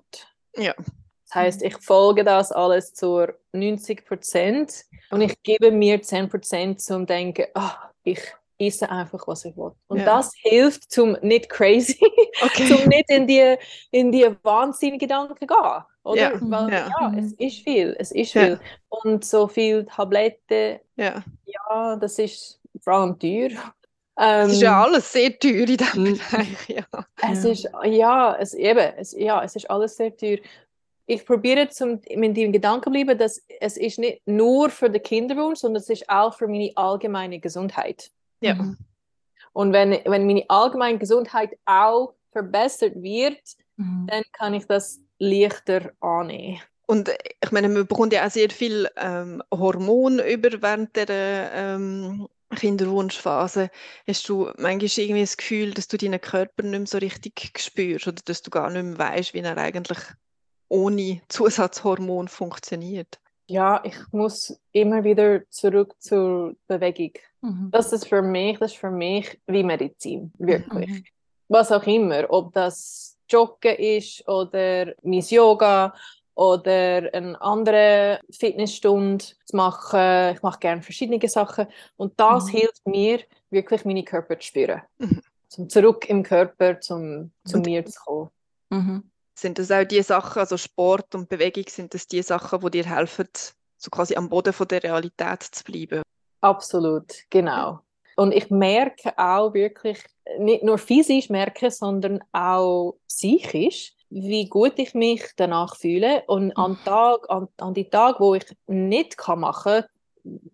Ja. 0.57 0.74
Das 0.77 1.36
heißt, 1.36 1.63
ich 1.63 1.77
folge 1.77 2.24
das 2.24 2.51
alles 2.51 2.93
zu 2.93 3.25
90% 3.53 4.83
und 5.12 5.22
ich 5.22 5.41
gebe 5.43 5.72
mir 5.72 6.01
10% 6.01 6.77
zum 6.79 7.05
Denken, 7.05 7.45
ah, 7.55 7.89
ich 8.03 8.19
esse 8.60 8.89
einfach, 8.89 9.27
was 9.27 9.45
ich 9.45 9.57
will. 9.57 9.72
Und 9.88 10.00
Ja. 10.00 10.05
das 10.05 10.31
hilft 10.36 10.91
zum 10.91 11.17
nicht 11.22 11.50
crazy, 11.50 12.00
Okay. 12.41 12.65
zum 12.67 12.88
nicht 12.88 13.10
in 13.10 13.25
die, 13.27 13.55
in 13.91 14.12
die 14.12 14.29
wahnsinnigen 14.43 15.00
Gedanken 15.00 15.36
gehen. 15.48 15.83
Oder? 16.03 16.22
Ja, 16.22 16.31
Weil 16.41 16.72
ja. 16.72 16.89
ja, 17.00 17.13
es 17.17 17.33
ist 17.33 17.63
viel, 17.63 17.95
es 17.98 18.12
ist 18.12 18.33
Ja. 18.33 18.43
viel. 18.45 18.60
Und 18.89 19.25
so 19.25 19.48
viel 19.48 19.86
Tabletten, 19.86 20.79
ja. 20.98 21.24
ja, 21.45 21.95
das 21.95 22.19
ist 22.19 22.60
vor 22.81 22.93
allem 22.93 23.17
teuer. 23.17 23.50
Es 24.15 24.53
ist 24.53 24.62
ja 24.62 24.84
Ähm, 24.86 24.93
alles 24.93 25.12
sehr 25.12 25.38
teuer 25.39 25.67
in 25.67 25.77
diesem 25.77 26.03
Mhm. 26.03 26.20
Bereich. 26.32 26.70
Ja. 26.70 26.86
es 27.22 27.43
ist, 27.46 27.67
ja, 27.86 28.36
es, 28.39 28.53
eben, 28.53 28.79
es, 28.98 29.13
ja, 29.13 29.43
es 29.43 29.55
ist 29.55 29.70
alles 29.70 29.96
sehr 29.98 30.15
teuer. 30.15 30.38
Ich 31.05 31.25
probiere 31.25 31.67
zum, 31.70 32.01
mit 32.15 32.38
dem 32.38 32.51
Gedanken 32.51 32.91
bleiben, 32.93 33.17
dass 33.17 33.41
es 33.60 33.77
ist 33.77 34.00
nicht 34.00 34.22
nur 34.25 34.70
für 34.70 34.89
den 34.89 35.03
Kinderwunsch, 35.03 35.60
sondern 35.60 35.82
es 35.82 35.89
ist 35.89 36.08
auch 36.10 36.34
für 36.38 36.48
meine 36.48 36.72
allgemeine 36.75 37.39
Gesundheit. 37.39 38.12
Ja. 38.41 38.55
Mhm. 38.55 38.77
Und 39.53 39.74
wenn, 39.74 39.91
wenn 40.05 40.25
meine 40.27 40.46
allgemeine 40.50 40.98
Gesundheit 41.00 41.51
auch 41.65 42.13
verbessert 42.32 42.96
wird, 43.01 43.39
Mhm. 43.75 44.05
dann 44.08 44.24
kann 44.34 44.53
ich 44.53 44.67
das 44.67 45.00
leichter 45.17 45.91
annehmen. 46.00 46.62
Und 46.86 47.10
äh, 47.10 47.17
ich 47.43 47.51
meine, 47.51 47.70
man 47.70 47.88
bekommt 47.88 48.13
ja 48.13 48.25
auch 48.27 48.29
sehr 48.32 48.50
viel 48.51 48.88
ähm, 48.98 49.41
Hormone 49.51 50.22
über 50.32 50.62
während 50.62 50.96
der 50.96 51.51
ähm, 51.53 52.27
Kinderwunschphase. 52.55 53.69
Hast 54.07 54.27
du 54.29 54.51
manchmal 54.57 55.05
irgendwie 55.05 55.22
das 55.22 55.38
Gefühl, 55.38 55.74
dass 55.74 55.88
du 55.88 55.98
deinen 55.98 56.22
Körper 56.22 56.63
nicht 56.63 56.79
mehr 56.79 56.88
so 56.88 56.98
richtig 56.98 57.57
spürst 57.57 58.07
oder 58.07 58.22
dass 58.25 58.41
du 58.41 58.50
gar 58.50 58.69
nicht 58.69 58.83
mehr 58.83 58.98
weißt, 58.98 59.33
wie 59.33 59.39
er 59.39 59.57
eigentlich 59.57 60.00
ohne 60.69 61.22
Zusatzhormon 61.27 62.27
funktioniert? 62.27 63.19
Ja, 63.48 63.81
ich 63.83 63.95
muss 64.12 64.57
immer 64.72 65.03
wieder 65.03 65.48
zurück 65.50 65.95
zur 66.00 66.55
Bewegung. 66.67 67.13
Mhm. 67.41 67.69
Das 67.72 67.91
ist 67.91 68.07
für 68.07 68.22
mich, 68.22 68.57
das 68.57 68.72
ist 68.72 68.79
für 68.79 68.89
mich 68.89 69.39
wie 69.48 69.63
Medizin, 69.63 70.31
wirklich. 70.38 70.89
Mhm. 70.89 71.03
Was 71.50 71.72
auch 71.72 71.86
immer, 71.86 72.25
ob 72.29 72.53
das 72.53 73.17
Joggen 73.29 73.75
ist 73.75 74.27
oder 74.27 74.93
mein 75.03 75.19
Yoga 75.22 75.93
oder 76.36 77.10
eine 77.13 77.40
andere 77.42 78.20
Fitnessstunde 78.32 79.24
zu 79.46 79.56
machen. 79.56 80.36
Ich 80.36 80.42
mache 80.42 80.60
gerne 80.60 80.82
verschiedene 80.82 81.28
Sachen 81.28 81.68
und 81.98 82.20
das 82.20 82.46
Mhm. 82.46 82.50
hilft 82.50 82.88
mir, 82.88 83.20
wirklich 83.50 83.86
meine 83.86 84.04
Körper 84.04 84.40
zu 84.40 84.48
spüren. 84.48 84.82
Mhm. 84.98 85.22
Zum 85.48 85.70
zurück 85.70 86.10
im 86.10 86.24
Körper, 86.24 86.80
zum, 86.80 87.32
zu 87.46 87.60
mir 87.60 87.86
zu 87.86 88.00
kommen. 88.04 88.30
Mhm. 88.70 89.12
Sind 89.36 89.60
das 89.60 89.72
auch 89.72 89.84
die 89.84 90.02
Sachen, 90.02 90.40
also 90.40 90.58
Sport 90.58 91.13
und 91.16 91.30
Bewegung, 91.30 91.66
sind 91.68 91.94
das 91.94 92.08
die 92.08 92.22
Sachen, 92.22 92.60
die 92.62 92.72
dir 92.72 92.86
helfen, 92.86 93.28
so 93.78 93.90
quasi 93.92 94.16
am 94.16 94.30
Boden 94.30 94.54
von 94.54 94.68
der 94.68 94.84
Realität 94.84 95.44
zu 95.44 95.63
bleiben? 95.63 96.02
Absolut, 96.42 97.13
genau. 97.30 97.80
Und 98.16 98.32
ich 98.32 98.50
merke 98.50 99.18
auch 99.18 99.54
wirklich, 99.54 100.04
nicht 100.38 100.63
nur 100.63 100.78
physisch 100.78 101.30
merke, 101.30 101.72
sondern 101.72 102.24
auch 102.32 102.96
psychisch, 103.08 103.94
wie 104.13 104.46
gut 104.48 104.74
ich 104.77 104.93
mich 104.93 105.24
danach 105.36 105.75
fühle. 105.75 106.24
Und 106.27 106.55
an, 106.58 106.77
Tag, 106.86 107.29
an, 107.29 107.48
an 107.58 107.74
die 107.74 107.89
Tage, 107.89 108.20
wo 108.20 108.36
ich 108.36 108.46
nicht 108.67 109.17
kann 109.17 109.39
machen 109.41 109.84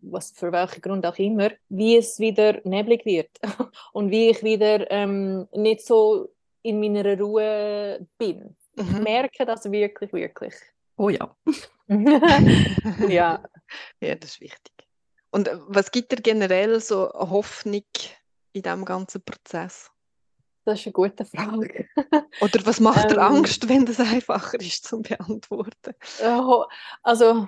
was 0.01 0.31
für 0.31 0.51
welchen 0.51 0.81
Grund 0.81 1.05
auch 1.05 1.17
immer, 1.17 1.51
wie 1.69 1.97
es 1.97 2.19
wieder 2.19 2.59
neblig 2.63 3.05
wird 3.05 3.29
und 3.93 4.09
wie 4.09 4.29
ich 4.29 4.43
wieder 4.43 4.89
ähm, 4.89 5.47
nicht 5.53 5.85
so 5.85 6.29
in 6.63 6.79
meiner 6.79 7.19
Ruhe 7.19 8.05
bin. 8.17 8.55
Ich 8.75 8.83
Mhm. 8.83 9.03
merke 9.03 9.45
das 9.45 9.69
wirklich, 9.71 10.11
wirklich. 10.13 10.53
Oh 10.97 11.09
ja. 11.09 11.35
ja. 13.07 13.43
Ja, 14.01 14.15
das 14.15 14.31
ist 14.31 14.41
wichtig. 14.41 14.73
Und 15.29 15.47
äh, 15.47 15.57
was 15.67 15.91
gibt 15.91 16.11
dir 16.11 16.15
generell 16.15 16.79
so 16.79 17.07
Hoffnung 17.13 17.83
in 18.53 18.63
diesem 18.63 18.83
ganzen 18.83 19.21
Prozess? 19.21 19.91
Das 20.69 20.81
ist 20.81 20.85
eine 20.85 20.93
gute 20.93 21.25
Frage. 21.25 21.87
Oder 22.41 22.63
was 22.63 22.79
macht 22.79 23.09
dir 23.09 23.15
Ähm. 23.15 23.37
Angst, 23.37 23.67
wenn 23.67 23.87
das 23.87 23.99
einfacher 23.99 24.59
ist 24.59 24.85
zu 24.87 25.01
beantworten? 25.01 25.95
Also, 27.01 27.47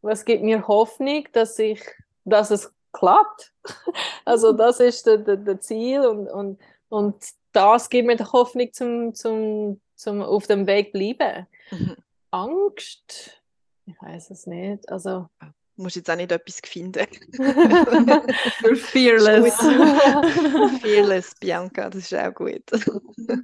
was 0.00 0.24
gibt 0.24 0.44
mir 0.44 0.68
Hoffnung, 0.68 1.26
dass 1.32 1.58
ich, 1.58 1.82
dass 2.24 2.52
es 2.52 2.72
klappt? 2.92 3.52
Also, 4.24 4.52
das 4.52 4.78
ist 4.78 5.08
das 5.08 5.24
der, 5.24 5.38
der 5.38 5.60
Ziel 5.60 6.06
und, 6.06 6.28
und, 6.28 6.60
und 6.88 7.16
das 7.52 7.90
gibt 7.90 8.06
mir 8.06 8.14
die 8.14 8.24
Hoffnung 8.24 8.72
zum, 8.72 9.14
zum, 9.14 9.80
zum 9.96 10.22
auf 10.22 10.46
dem 10.46 10.68
Weg 10.68 10.92
bleiben. 10.92 11.48
Mhm. 11.72 11.96
Angst? 12.30 13.42
Ich 13.86 14.00
weiß 14.00 14.30
es 14.30 14.46
nicht. 14.46 14.88
Also, 14.88 15.28
Du 15.40 15.46
musst 15.78 15.96
jetzt 15.96 16.10
auch 16.10 16.16
nicht 16.16 16.32
etwas 16.32 16.60
finden. 16.64 17.06
Fearless. 18.76 19.54
Fearless, 20.82 21.34
Bianca, 21.40 21.88
das 21.90 22.10
ist 22.10 22.14
auch 22.14 22.34
gut. 22.34 22.62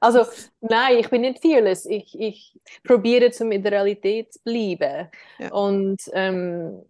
Also, 0.00 0.24
nein, 0.62 0.98
ich 0.98 1.10
bin 1.10 1.20
nicht 1.20 1.40
fearless. 1.40 1.86
Ich, 1.86 2.18
ich 2.18 2.58
probiere 2.82 3.30
zum 3.30 3.52
in 3.52 3.62
der 3.62 3.72
Realität 3.72 4.32
zu 4.32 4.40
bleiben. 4.42 5.08
Ja. 5.38 5.52
Und 5.52 5.98
ähm, 6.12 6.82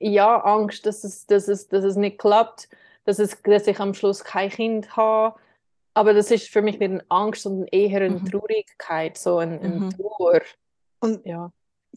ja, 0.00 0.38
Angst, 0.42 0.84
dass 0.86 1.04
es, 1.04 1.26
dass, 1.26 1.46
es, 1.48 1.68
dass 1.68 1.84
es 1.84 1.94
nicht 1.96 2.18
klappt, 2.18 2.68
dass, 3.04 3.18
es, 3.20 3.40
dass 3.42 3.66
ich 3.66 3.78
am 3.78 3.94
Schluss 3.94 4.24
kein 4.24 4.50
Kind 4.50 4.96
habe. 4.96 5.38
Aber 5.94 6.12
das 6.14 6.30
ist 6.30 6.48
für 6.48 6.62
mich 6.62 6.78
nicht 6.80 6.90
eine 6.90 7.04
Angst, 7.08 7.42
sondern 7.42 7.68
eher 7.68 8.00
eine 8.00 8.18
Mhm. 8.18 8.30
Traurigkeit, 8.30 9.16
so 9.18 9.36
eine, 9.36 9.60
eine 9.60 9.74
Mhm. 9.76 9.90
Trauer. 9.90 10.40
Und 11.00 11.24
Ja. 11.26 11.52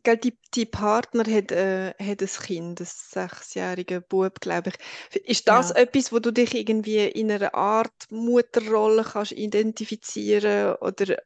Gell, 0.05 0.17
die, 0.17 0.38
die 0.53 0.65
Partner 0.65 1.24
hat, 1.25 1.51
äh, 1.51 1.89
hat 2.00 2.21
ein 2.21 2.27
Kind, 2.27 2.79
ein 2.79 2.85
sechsjähriger 2.88 4.00
Bub, 4.01 4.39
glaube 4.39 4.69
ich. 4.71 5.21
Ist 5.25 5.47
das 5.50 5.69
Ja. 5.71 5.75
etwas, 5.75 6.13
wo 6.13 6.19
du 6.19 6.31
dich 6.31 6.55
irgendwie 6.55 7.05
in 7.05 7.29
einer 7.31 7.53
Art 7.53 7.91
Mutterrolle 8.09 9.03
kannst 9.03 9.33
identifizieren 9.33 10.75
oder 10.75 11.17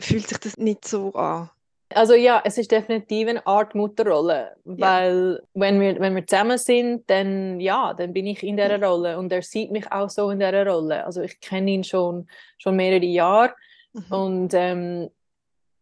fühlt 0.00 0.26
sich 0.28 0.38
das 0.38 0.56
nicht 0.56 0.86
so 0.88 1.12
an? 1.14 1.50
Also 1.94 2.14
ja, 2.14 2.42
es 2.44 2.58
ist 2.58 2.72
definitiv 2.72 3.28
eine 3.28 3.46
Art 3.46 3.74
Mutterrolle, 3.76 4.56
weil 4.64 5.40
wenn 5.52 5.80
wir, 5.80 6.00
wenn 6.00 6.16
wir 6.16 6.26
zusammen 6.26 6.58
sind, 6.58 7.08
dann 7.08 7.60
ja, 7.60 7.94
dann 7.94 8.12
bin 8.12 8.26
ich 8.26 8.42
in 8.42 8.56
dieser 8.56 8.82
Rolle 8.82 9.16
und 9.16 9.30
er 9.30 9.42
sieht 9.42 9.70
mich 9.70 9.92
auch 9.92 10.10
so 10.10 10.30
in 10.30 10.40
dieser 10.40 10.66
Rolle. 10.66 11.04
Also 11.04 11.20
ich 11.22 11.38
kenne 11.40 11.70
ihn 11.70 11.84
schon, 11.84 12.26
schon 12.58 12.76
mehrere 12.76 13.04
Jahre 13.04 13.54
Mhm. 13.92 14.04
und 14.12 14.54
ähm, 14.54 15.10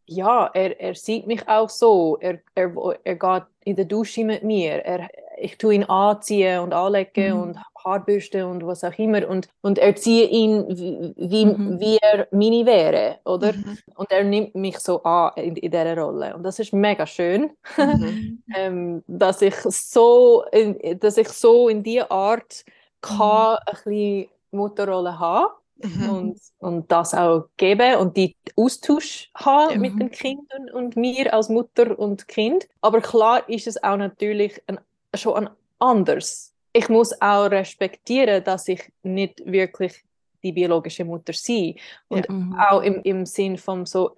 ja, 0.06 0.50
er, 0.54 0.80
er 0.80 0.94
sieht 0.94 1.26
mich 1.26 1.48
auch 1.48 1.68
so. 1.70 2.18
Er, 2.20 2.40
er, 2.54 2.72
er 3.04 3.14
geht 3.16 3.42
in 3.64 3.76
der 3.76 3.84
Dusche 3.86 4.24
mit 4.24 4.42
mir. 4.42 4.84
Er, 4.84 5.08
ich 5.38 5.58
tue 5.58 5.74
ihn 5.74 5.84
anziehen 5.84 6.60
und 6.60 6.72
anlegen 6.74 7.34
Mhm. 7.36 7.42
und 7.42 7.58
Haarbürste 7.84 8.46
und 8.46 8.64
was 8.66 8.84
auch 8.84 8.96
immer 8.98 9.28
und, 9.28 9.48
und 9.60 9.78
erziehe 9.78 10.26
ihn, 10.28 10.66
wie, 10.68 11.12
wie, 11.16 11.46
Mhm. 11.46 11.80
wie 11.80 11.98
er 11.98 12.28
meine 12.30 12.64
wäre, 12.66 13.18
oder? 13.24 13.52
Mhm. 13.54 13.78
Und 13.96 14.10
er 14.12 14.22
nimmt 14.24 14.54
mich 14.54 14.78
so 14.78 15.02
an 15.02 15.32
in, 15.36 15.56
in 15.56 15.70
dieser 15.70 15.96
Rolle. 15.98 16.34
Und 16.36 16.44
das 16.44 16.58
ist 16.60 16.72
mega 16.72 17.06
schön, 17.06 17.50
Mhm. 17.76 18.42
ähm, 18.56 19.02
dass 19.08 19.42
ich 19.42 19.54
so 19.56 20.44
in, 20.52 20.98
dass 21.00 21.16
ich 21.16 21.28
so 21.28 21.68
in 21.68 21.82
diese 21.82 22.10
Art 22.10 22.64
kann 23.00 23.58
ein 23.66 23.74
bisschen 23.74 24.28
Mutterrolle 24.52 25.18
haben 25.18 25.48
Mhm. 25.82 26.08
und, 26.08 26.40
und 26.58 26.92
das 26.92 27.14
auch 27.14 27.48
geben 27.56 27.96
und 27.96 28.16
die 28.16 28.36
Austausch 28.56 29.30
haben 29.34 29.72
Ja. 29.72 29.78
mit 29.78 29.94
Mhm. 29.94 29.98
den 29.98 30.10
Kindern 30.10 30.70
und 30.72 30.96
mir 30.96 31.32
als 31.32 31.48
Mutter 31.48 31.98
und 31.98 32.28
Kind. 32.28 32.68
Aber 32.80 33.00
klar 33.00 33.48
ist 33.48 33.66
es 33.66 33.82
auch 33.82 33.96
natürlich 33.96 34.60
ein, 34.66 34.78
schon 35.14 35.34
ein 35.46 35.50
anders. 35.78 36.54
Ich 36.72 36.88
muss 36.88 37.12
auch 37.20 37.50
respektieren, 37.50 38.42
dass 38.44 38.68
ich 38.68 38.90
nicht 39.02 39.42
wirklich 39.44 40.04
die 40.42 40.52
biologische 40.52 41.04
Mutter 41.04 41.32
bin. 41.46 41.76
Und 42.08 42.28
Mhm. 42.28 42.56
auch 42.70 42.80
im, 42.82 43.02
im 43.02 43.26
Sinn 43.26 43.58
von 43.58 43.84
so 43.86 44.14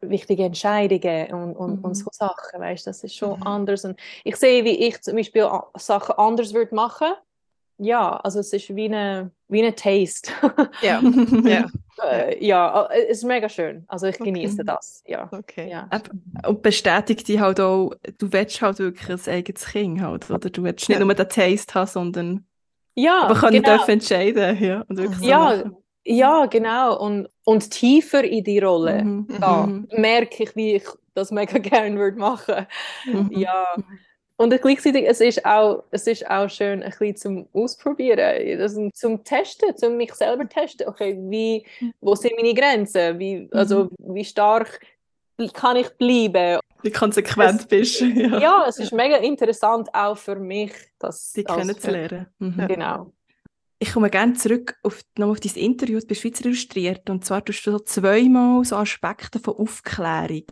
wichtige 0.00 0.44
Entscheidungen 0.44 1.32
und, 1.32 1.56
und, 1.56 1.78
Mhm. 1.78 1.84
und 1.84 1.94
so 1.96 2.08
Sachen, 2.12 2.60
weißt, 2.60 2.86
das 2.86 3.02
ist 3.04 3.16
schon 3.16 3.38
Mhm. 3.40 3.46
anders. 3.46 3.84
Und 3.84 3.98
ich 4.24 4.36
sehe, 4.36 4.64
wie 4.64 4.86
ich 4.86 5.00
zum 5.02 5.16
Beispiel 5.16 5.42
a- 5.42 5.68
Sachen 5.76 6.14
anders 6.16 6.54
würde 6.54 6.74
machen. 6.74 7.12
Ja, 7.78 8.16
also 8.18 8.38
es 8.40 8.52
ist 8.52 8.74
wie 8.76 8.84
eine, 8.86 9.32
wie 9.48 9.60
eine 9.62 9.74
Taste. 9.74 10.30
Ja, 10.82 11.00
ja, 11.44 11.66
Äh, 12.02 12.44
ja, 12.44 12.86
äh, 12.86 13.06
es 13.08 13.18
ist 13.18 13.24
mega 13.24 13.48
schön. 13.48 13.84
Also 13.88 14.06
ich 14.06 14.20
Okay. 14.20 14.24
genieße 14.32 14.64
das. 14.64 15.02
Ja. 15.06 15.28
okay. 15.32 15.68
ja. 15.70 15.88
Und 16.46 16.62
bestätigt 16.62 17.28
dich 17.28 17.40
halt 17.40 17.60
auch, 17.60 17.92
du 18.18 18.32
willst 18.32 18.60
halt 18.62 18.78
wirklich 18.78 19.08
ein 19.28 19.34
eigenes 19.34 19.66
Kind 19.66 20.00
halt, 20.00 20.30
oder? 20.30 20.50
Du 20.50 20.62
willst 20.64 20.88
nicht 20.88 20.98
Ja. 20.98 21.04
nur 21.04 21.14
den 21.14 21.28
Taste 21.28 21.74
haben, 21.74 21.86
sondern 21.88 22.46
Ja, 22.94 23.22
aber 23.24 23.34
können 23.34 23.62
genau. 23.62 23.76
dürfen 23.76 23.90
entscheiden, 23.92 24.58
ja. 24.62 24.84
Und 24.88 24.96
wirklich 24.98 25.18
so 25.18 25.26
Ja, 25.26 25.38
machen. 25.38 25.76
ja, 26.04 26.46
genau. 26.46 26.98
Und, 27.00 27.28
und 27.44 27.70
tiefer 27.70 28.24
in 28.24 28.44
die 28.44 28.58
Rolle. 28.58 29.04
Mhm. 29.04 29.26
Da 29.40 29.66
Mhm. 29.66 29.88
merke 29.96 30.44
ich, 30.44 30.56
wie 30.56 30.74
ich 30.76 30.84
das 31.14 31.30
mega 31.30 31.58
gerne 31.58 31.96
würde 31.98 32.18
machen. 32.18 32.66
Mhm. 33.06 33.30
Ja. 33.32 33.66
Mhm. 34.38 34.44
Und 34.44 34.62
gleichzeitig, 34.62 35.04
es 35.06 35.20
ist 35.20 35.44
auch, 35.44 35.84
es 35.90 36.06
ist 36.06 36.28
auch 36.28 36.48
schön, 36.48 36.82
ein 36.82 36.90
bisschen 36.90 37.16
zum 37.16 37.48
Ausprobieren, 37.52 38.58
das, 38.58 38.76
zum 38.94 39.22
Testen, 39.24 39.76
zum 39.76 39.96
mich 39.96 40.14
selber 40.14 40.48
testen. 40.48 40.88
Okay, 40.88 41.16
wie, 41.28 41.64
wo 42.00 42.14
sind 42.14 42.34
meine 42.36 42.54
Grenzen? 42.54 43.18
Wie, 43.18 43.48
also, 43.52 43.90
wie 43.98 44.24
stark 44.24 44.80
kann 45.54 45.76
ich 45.76 45.88
bleiben? 45.90 46.60
Wie 46.82 46.90
konsequent 46.90 47.60
Es- 47.60 47.66
bist. 47.66 48.00
Ja. 48.00 48.38
Ja, 48.38 48.64
es 48.68 48.78
ist 48.78 48.92
mega 48.92 49.16
interessant 49.16 49.88
auch 49.94 50.16
für 50.16 50.36
mich, 50.36 50.72
das 50.98 51.32
kennenzulernen. 51.32 52.26
Mhm. 52.38 52.66
Genau. 52.68 53.12
Ich 53.78 53.92
komme 53.92 54.10
gerne 54.10 54.34
zurück 54.34 54.76
auf, 54.84 55.00
nochmal 55.18 55.32
auf 55.32 55.40
dein 55.40 55.54
Interview, 55.54 55.98
du 55.98 56.06
bist 56.06 56.20
Schweizer 56.20 56.44
illustriert 56.44 57.08
und 57.10 57.24
zwar 57.24 57.44
tust 57.44 57.66
du 57.66 57.72
so 57.72 57.78
zweimal 57.80 58.64
so 58.64 58.76
Aspekte 58.76 59.40
von 59.40 59.56
Aufklärung 59.56 60.46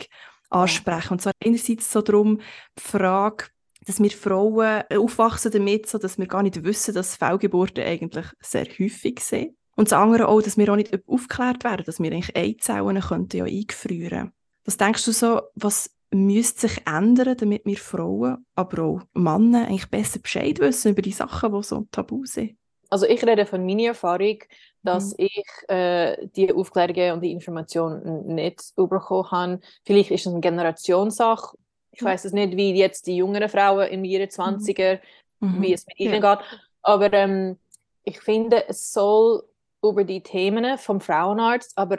ansprechen. 0.51 1.13
Und 1.13 1.23
zwar 1.23 1.33
einerseits 1.45 1.93
so 1.93 2.03
darum, 2.03 2.41
die 2.77 2.83
Frage, 2.83 3.45
dass 3.91 4.03
wir 4.03 4.11
Frauen 4.11 4.83
aufwachsen 4.93 5.51
damit, 5.51 5.89
so 5.89 5.99
dass 5.99 6.19
wir 6.19 6.27
gar 6.27 6.43
nicht 6.43 6.63
wissen, 6.63 6.95
dass 6.95 7.17
Fehlgeburten 7.17 7.85
eigentlich 7.85 8.27
sehr 8.41 8.67
häufig 8.67 9.21
sind. 9.21 9.57
Und 9.77 9.91
das 9.91 9.99
andere 9.99 10.29
auch, 10.29 10.43
dass 10.43 10.57
wir 10.59 10.71
auch 10.71 10.77
nicht 10.77 10.93
aufgeklärt 11.07 11.65
werden, 11.65 11.85
dass 11.85 12.01
wir 12.01 12.13
eigentlich 12.13 12.37
Eizellen 12.37 13.01
könnten 13.01 13.37
ja 13.39 13.45
eingefrieren. 13.45 14.33
Was 14.65 14.77
denkst 14.77 15.05
du 15.05 15.13
so, 15.13 15.41
was 15.55 15.91
müsste 16.13 16.69
sich 16.69 16.87
ändern, 16.87 17.37
damit 17.37 17.65
wir 17.65 17.77
Frauen, 17.77 18.45
aber 18.55 18.83
auch 18.83 19.01
Männer 19.15 19.67
eigentlich 19.67 19.91
besser 19.91 20.19
Bescheid 20.19 20.59
wissen 20.59 20.93
über 20.93 21.03
die 21.03 21.13
Sachen, 21.13 21.53
die 21.53 21.63
so 21.63 21.87
tabu 21.91 22.25
sind? 22.27 22.57
Also 22.91 23.07
ich 23.07 23.25
rede 23.25 23.47
von 23.47 23.65
meiner 23.65 23.89
Erfahrung, 23.89 24.39
dass 24.83 25.11
Mhm. 25.11 25.27
ich 25.29 25.47
äh, 25.69 26.27
die 26.29 26.53
Aufklärungen 26.53 27.13
und 27.13 27.21
die 27.23 27.31
Informationen 27.33 28.35
nicht 28.35 28.73
bekommen 28.77 29.31
habe. 29.31 29.61
Vielleicht 29.85 30.11
ist 30.11 30.27
es 30.27 30.33
eine 30.33 30.41
Generationssache. 30.41 31.57
Ich 32.01 32.05
Mhm. 32.05 32.09
weiß 32.09 32.25
es 32.25 32.33
nicht, 32.33 32.57
wie 32.57 32.73
jetzt 32.75 33.07
die 33.07 33.17
jüngeren 33.17 33.49
Frauen 33.51 33.87
im 33.89 34.03
20er, 34.31 35.01
Mhm. 35.41 35.63
wie 35.63 35.75
es 35.75 35.87
mit 35.87 36.01
ihnen 36.01 36.23
Ja. 36.23 36.35
geht. 36.37 36.45
Aber 36.83 37.13
ähm, 37.13 37.59
ich 38.05 38.21
finde, 38.21 38.67
es 38.69 38.93
soll 38.93 39.43
über 39.83 40.05
die 40.05 40.23
Themen 40.23 40.79
vom 40.79 41.01
Frauenarzt, 41.01 41.77
aber 41.77 41.99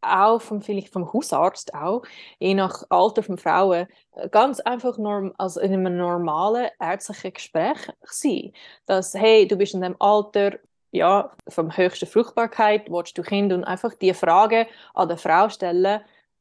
auch 0.00 0.40
vom, 0.40 0.60
vielleicht 0.62 0.92
vom 0.92 1.10
Hausarzt 1.12 1.74
auch, 1.74 2.02
je 2.38 2.54
nach 2.54 2.84
Alter 2.90 3.22
von 3.22 3.36
Frauen, 3.38 3.86
äh, 4.12 4.28
ganz 4.30 4.60
einfach 4.60 4.96
norm, 4.98 5.32
also 5.38 5.60
in 5.60 5.72
einem 5.74 5.96
normalen 5.96 6.68
ärztlichen 6.80 7.32
Gespräch 7.34 7.78
sein. 8.02 8.52
Dass, 8.86 9.14
hey, 9.14 9.46
du 9.46 9.56
bist 9.56 9.74
in 9.74 9.80
dem 9.82 9.96
Alter, 10.00 10.58
ja, 10.90 11.32
vom 11.48 11.74
höchsten 11.76 12.06
Fruchtbarkeit, 12.06 12.90
willst 12.90 13.16
du 13.18 13.22
Kind 13.22 13.52
und 13.52 13.64
einfach 13.64 13.94
die 13.94 14.14
Frage 14.14 14.66
an 14.94 15.08
die 15.08 15.16
Frau 15.16 15.48
stellen, 15.48 16.00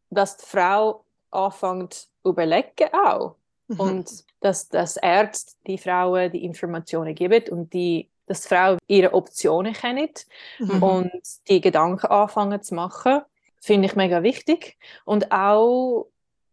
dass 0.09 0.37
die 0.37 0.45
Frau 0.45 1.02
anfängt 1.33 2.07
überlegen 2.23 2.89
auch. 2.93 3.35
Mhm. 3.67 3.79
Und 3.79 4.25
dass 4.39 4.69
das 4.69 4.97
Ärzte 4.97 5.53
die 5.67 5.77
Frauen 5.77 6.31
die 6.31 6.45
Informationen 6.45 7.15
geben 7.15 7.43
und 7.49 7.73
die, 7.73 8.09
dass 8.25 8.41
die 8.41 8.47
Frau 8.49 8.77
ihre 8.87 9.13
Optionen 9.13 9.73
kennt 9.73 10.25
Mhm. 10.59 10.83
und 10.83 11.21
die 11.47 11.61
Gedanken 11.61 12.07
anfangen 12.07 12.61
zu 12.61 12.75
machen, 12.75 13.21
finde 13.61 13.87
ich 13.87 13.95
mega 13.95 14.23
wichtig. 14.23 14.77
Und 15.05 15.31
auch, 15.31 16.07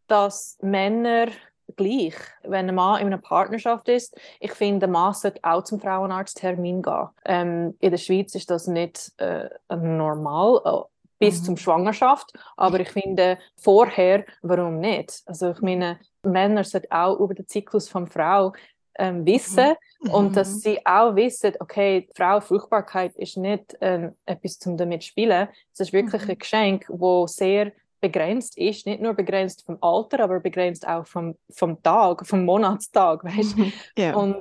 dass 0.07 0.59
Männer 0.61 1.29
gleich, 1.77 2.15
wenn 2.43 2.69
ein 2.69 2.75
Mann 2.75 3.01
in 3.01 3.07
einer 3.09 3.19
Partnerschaft 3.19 3.89
ist, 3.89 4.19
ich 4.41 4.53
finde, 4.53 4.81
der 4.81 4.89
Mann 4.89 5.15
sollte 5.15 5.41
auch 5.43 5.63
zum 5.63 5.81
Frauenarzttermin 5.81 6.83
gehen. 6.83 7.09
Ähm, 7.25 7.77
in 7.81 7.91
der 7.91 7.99
Schweiz 7.99 8.35
ist 8.35 8.51
das 8.51 8.67
nicht 8.67 9.13
äh, 9.19 9.49
normal, 9.69 10.61
äh, 10.65 10.90
bis 11.21 11.41
Mhm. 11.41 11.45
zum 11.45 11.57
Schwangerschaft, 11.59 12.33
aber 12.57 12.81
ich 12.81 12.89
finde, 12.91 13.39
vorher, 13.57 14.25
warum 14.43 14.81
nicht? 14.81 15.23
Also 15.27 15.51
ich 15.51 15.61
meine, 15.61 16.01
Männer 16.25 16.65
sollten 16.65 16.91
auch 16.91 17.21
über 17.21 17.35
den 17.35 17.47
Zyklus 17.47 17.89
von 17.89 18.07
Frau 18.09 18.53
ähm, 18.99 19.25
wissen 19.25 19.75
und 20.11 20.31
Mhm. 20.31 20.33
dass 20.33 20.61
sie 20.63 20.85
auch 20.85 21.15
wissen, 21.15 21.53
okay, 21.61 22.09
Frau 22.15 22.41
Fruchtbarkeit 22.41 23.15
ist 23.17 23.37
nicht 23.37 23.77
ähm, 23.81 24.15
etwas 24.27 24.59
zum 24.59 24.77
damit 24.77 25.03
zu 25.03 25.09
spielen. 25.11 25.49
Es 25.73 25.81
ist 25.81 25.93
wirklich 25.93 26.23
Mhm. 26.25 26.31
ein 26.31 26.39
Geschenk, 26.39 26.87
wo 26.89 27.27
sehr 27.27 27.73
begrenzt 28.01 28.57
ist, 28.59 28.87
nicht 28.87 29.01
nur 29.01 29.15
begrenzt 29.15 29.65
vom 29.65 29.77
Alter, 29.81 30.21
aber 30.25 30.41
begrenzt 30.41 30.89
auch 30.89 31.07
vom, 31.07 31.37
vom 31.51 31.83
Tag, 31.83 32.27
vom 32.27 32.45
Monatstag, 32.47 33.23
weißt 33.25 33.57
Mhm. 33.59 33.73
Ja. 33.97 34.17
Und 34.17 34.37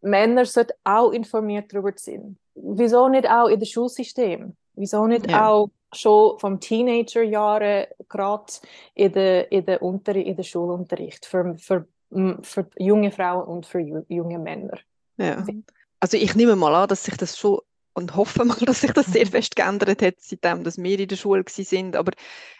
Männer 0.00 0.44
sollten 0.46 0.72
auch 0.84 1.10
informiert 1.10 1.72
darüber 1.72 1.92
sein. 1.96 2.36
Wieso 2.54 3.08
nicht 3.08 3.28
auch 3.28 3.48
in 3.48 3.58
dem 3.60 3.66
Schulsystem? 3.66 4.56
Wieso 4.74 5.06
nicht 5.06 5.28
Ja. 5.30 5.48
auch 5.48 5.68
schon 5.92 6.38
vom 6.38 6.60
Teenagerjahren 6.60 7.86
gerade 8.08 8.52
in 8.94 9.12
der, 9.12 9.50
in 9.52 9.64
der, 9.66 9.82
Unter 9.82 10.14
in 10.14 10.36
der 10.36 10.42
Schulunterricht 10.42 11.26
für, 11.26 11.56
für, 11.58 11.86
für 12.42 12.66
junge 12.78 13.10
Frauen 13.10 13.46
und 13.46 13.66
für 13.66 13.78
ju- 13.78 14.04
junge 14.08 14.38
Männer? 14.38 14.78
Ja. 15.16 15.44
Also 16.00 16.16
ich 16.16 16.34
nehme 16.34 16.56
mal 16.56 16.74
an, 16.74 16.88
dass 16.88 17.04
sich 17.04 17.16
das 17.16 17.38
schon 17.38 17.60
und 17.92 18.16
hoffe 18.16 18.44
mal, 18.44 18.56
dass 18.66 18.80
sich 18.80 18.92
das 18.92 19.12
sehr 19.12 19.26
Mhm. 19.26 19.30
fest 19.30 19.56
geändert 19.56 20.00
hat, 20.02 20.14
seitdem 20.20 20.64
dass 20.64 20.78
wir 20.78 20.98
in 20.98 21.08
der 21.08 21.16
Schule 21.16 21.44
gsi 21.44 21.64
sind. 21.64 21.96
Aber 21.96 22.12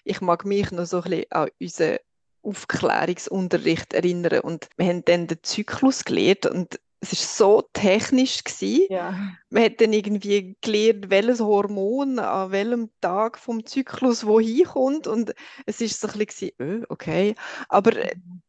ich 0.04 0.20
mag 0.20 0.44
mich 0.44 0.70
noch 0.72 0.84
so 0.84 0.98
ein 0.98 1.10
bisschen 1.10 1.30
an 1.30 1.48
unseren 1.60 1.98
Aufklärungsunterricht 2.42 3.92
erinnern 3.92 4.40
und 4.40 4.68
wir 4.76 4.86
haben 4.86 5.04
dann 5.04 5.26
den 5.26 5.38
Zyklus 5.42 6.04
gelernt 6.04 6.46
und 6.46 6.80
es 7.00 7.12
ist 7.14 7.36
so 7.36 7.62
technisch 7.72 8.44
gsi. 8.44 8.86
Ja. 8.90 9.14
Man 9.48 9.64
hat 9.64 9.80
dann 9.80 9.92
irgendwie 9.92 10.56
gelernt, 10.60 11.10
welches 11.10 11.40
Hormon 11.40 12.18
an 12.18 12.52
welchem 12.52 12.90
Tag 13.00 13.38
vom 13.38 13.64
Zyklus 13.64 14.26
wo 14.26 14.38
hinkommt 14.38 15.06
und 15.06 15.34
es 15.66 15.80
ist 15.80 16.00
so 16.00 16.08
ein 16.08 16.18
bisschen, 16.18 16.50
gewesen, 16.58 16.82
äh, 16.82 16.86
okay, 16.90 17.34
aber, 17.68 17.92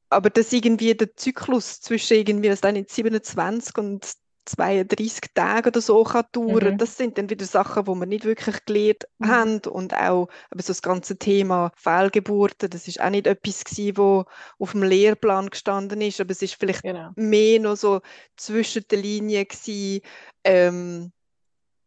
aber 0.09 0.29
dass 0.29 0.51
irgendwie 0.51 0.93
der 0.93 1.15
Zyklus 1.15 1.79
zwischen 1.79 2.17
irgendwie, 2.17 2.49
was 2.49 2.61
dann 2.61 2.75
in 2.75 2.85
27 2.87 3.77
und 3.77 4.11
32 4.51 5.33
Tage 5.33 5.69
oder 5.69 5.81
so 5.81 6.03
kann 6.03 6.25
dauern. 6.31 6.73
Mhm. 6.73 6.77
Das 6.77 6.97
sind 6.97 7.17
dann 7.17 7.29
wieder 7.29 7.45
Sachen, 7.45 7.87
wo 7.87 7.95
wir 7.95 8.05
nicht 8.05 8.25
wirklich 8.25 8.65
gelernt 8.65 9.07
mhm. 9.19 9.27
haben 9.27 9.61
und 9.69 9.93
auch 9.93 10.27
aber 10.49 10.61
so 10.61 10.67
das 10.67 10.81
ganze 10.81 11.17
Thema 11.17 11.71
Fehlgeburten, 11.75 12.69
das 12.69 12.87
ist 12.87 13.01
auch 13.01 13.09
nicht 13.09 13.27
etwas 13.27 13.63
gewesen, 13.63 13.97
wo 13.97 14.25
auf 14.59 14.71
dem 14.71 14.83
Lehrplan 14.83 15.49
gestanden 15.49 16.01
ist, 16.01 16.19
aber 16.19 16.31
es 16.31 16.41
ist 16.41 16.55
vielleicht 16.55 16.83
genau. 16.83 17.11
mehr 17.15 17.59
noch 17.59 17.75
so 17.75 18.01
zwischen 18.35 18.83
den 18.89 19.01
Linien 19.01 19.47
gewesen, 19.47 20.01
ähm, 20.43 21.11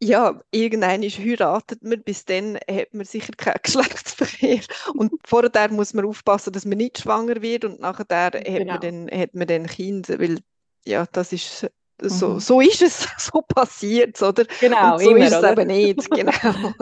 ja, 0.04 0.40
irgendwann 0.50 1.02
heiratet 1.02 1.82
man, 1.82 2.02
bis 2.02 2.24
dann 2.24 2.56
hat 2.70 2.92
man 2.92 3.06
sicher 3.06 3.32
keinen 3.36 3.56
Geschlechtsverkehr. 3.62 4.60
Und 4.94 5.12
vorher 5.24 5.70
muss 5.70 5.94
man 5.94 6.04
aufpassen, 6.04 6.52
dass 6.52 6.64
man 6.64 6.78
nicht 6.78 6.98
schwanger 6.98 7.40
wird 7.42 7.64
und 7.64 7.80
nachher 7.80 8.30
genau. 8.30 8.58
hat, 8.58 8.66
man 8.66 9.08
dann, 9.08 9.20
hat 9.20 9.34
man 9.34 9.46
dann 9.46 9.66
Kinder, 9.66 10.18
weil 10.18 10.40
ja, 10.84 11.06
das 11.10 11.32
ist 11.32 11.70
so, 12.00 12.28
mhm. 12.30 12.40
so 12.40 12.60
ist 12.60 12.82
es, 12.82 13.08
so 13.18 13.42
passiert 13.42 14.20
oder? 14.22 14.44
Genau, 14.60 14.94
und 14.94 15.02
so 15.02 15.10
immer, 15.10 15.26
ist 15.26 15.32
es 15.32 15.38
oder? 15.38 15.52
eben 15.52 15.66
nicht, 15.66 16.10
genau. 16.10 16.32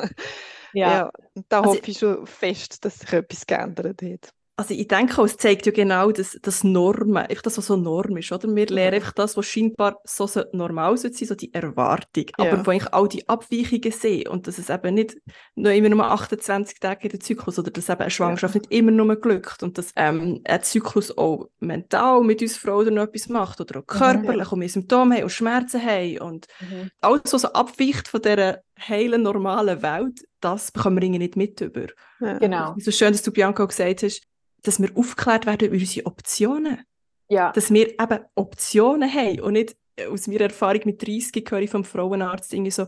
ja. 0.73 0.91
ja. 0.91 1.11
da 1.49 1.61
also, 1.61 1.71
hoffe 1.71 1.91
ich 1.91 1.99
schon 1.99 2.27
fest, 2.27 2.85
dass 2.85 2.99
sich 3.01 3.13
etwas 3.13 3.47
geändert 3.47 4.03
hat 4.03 4.33
also 4.57 4.75
ich 4.75 4.87
denke 4.87 5.21
auch, 5.21 5.25
es 5.25 5.39
zeigt 5.39 5.65
ja 5.65 5.73
genau 5.73 6.13
das, 6.13 6.39
das 6.43 6.63
Normen, 6.63 7.17
einfach 7.17 7.43
das, 7.43 7.57
was 7.57 7.67
so 7.67 7.77
Norm 7.77 8.17
ist, 8.19 8.31
oder? 8.33 8.55
Wir 8.55 8.67
lernen 8.67 8.97
einfach 8.97 9.13
das, 9.13 9.37
was 9.37 9.47
scheinbar 9.47 9.99
so 10.05 10.29
normal 10.53 10.97
sein 10.99 11.13
sollte, 11.13 11.27
so 11.27 11.35
die 11.35 11.55
Erwartung, 11.55 12.27
ja. 12.39 12.53
aber 12.53 12.67
wo 12.67 12.71
eigentlich 12.71 12.93
all 12.93 13.09
die 13.09 13.27
Abweichungen 13.29 13.93
sind 13.93 14.29
und 14.29 14.47
dass 14.47 14.59
es 14.59 14.69
eben 14.69 14.95
nicht 14.95 15.17
nur 15.55 15.73
immer 15.73 15.89
nur 15.89 16.05
28 16.05 16.81
Tage 16.81 17.05
in 17.05 17.11
der 17.11 17.21
Zyklus 17.21 17.59
oder 17.59 17.71
dass 17.71 17.89
eben 17.89 18.01
eine 18.03 18.11
Schwangerschaft 18.11 18.55
ja. 18.55 18.61
nicht 18.61 18.73
immer 18.73 18.91
nur 18.91 19.17
glückt 19.17 19.63
und 19.63 19.79
dass 19.79 19.93
ähm, 19.97 20.43
ein 20.45 20.63
Zyklus 20.63 21.17
auch 21.17 21.49
mental 21.61 22.23
mit 22.23 22.43
uns 22.43 22.57
Frauen 22.57 22.95
noch 22.95 23.05
etwas 23.05 23.29
macht 23.29 23.61
oder 23.61 23.81
auch 23.81 23.87
körperlich 23.87 24.49
mhm. 24.49 24.53
und 24.53 24.61
wir 24.61 24.69
Symptome 24.69 25.17
haben 25.17 25.25
und 25.25 25.31
Schmerzen 25.31 25.83
haben 25.83 26.19
und 26.19 26.47
mhm. 26.61 26.91
alles, 27.01 27.33
was 27.33 27.43
so 27.43 27.49
abweicht 27.49 28.07
von 28.07 28.21
dieser 28.21 28.59
heilen, 28.89 29.23
normalen 29.23 29.83
Welt, 29.83 30.27
das 30.41 30.71
bekommen 30.71 30.97
wir 30.97 31.05
irgendwie 31.05 31.19
nicht 31.21 31.37
mit 31.37 31.61
über. 31.61 31.87
Ja. 32.21 32.39
Genau. 32.39 32.75
So 32.79 32.91
schön, 32.91 33.13
dass 33.13 33.23
du 33.23 33.33
Bianca 33.33 33.65
auch 33.65 33.69
gesagt 33.69 34.03
hast, 34.03 34.23
dass 34.63 34.81
wir 34.81 34.91
aufgeklärt 34.95 35.47
werden 35.47 35.69
über 35.69 35.77
unsere 35.77 36.07
Optionen. 36.07 36.81
Ja. 37.29 37.53
Dass 37.53 37.73
wir 37.73 37.89
eben 37.89 38.19
Optionen 38.35 39.13
haben 39.13 39.41
und 39.41 39.55
nicht 39.55 39.77
äh, 39.97 40.07
aus 40.07 40.27
meiner 40.27 40.43
Erfahrung 40.43 40.83
mit 40.85 41.07
30 41.07 41.47
höre 41.51 41.61
ich 41.61 41.71
vom 41.71 41.85
Frauenarzt 41.85 42.53
irgendwie 42.53 42.71
so, 42.71 42.87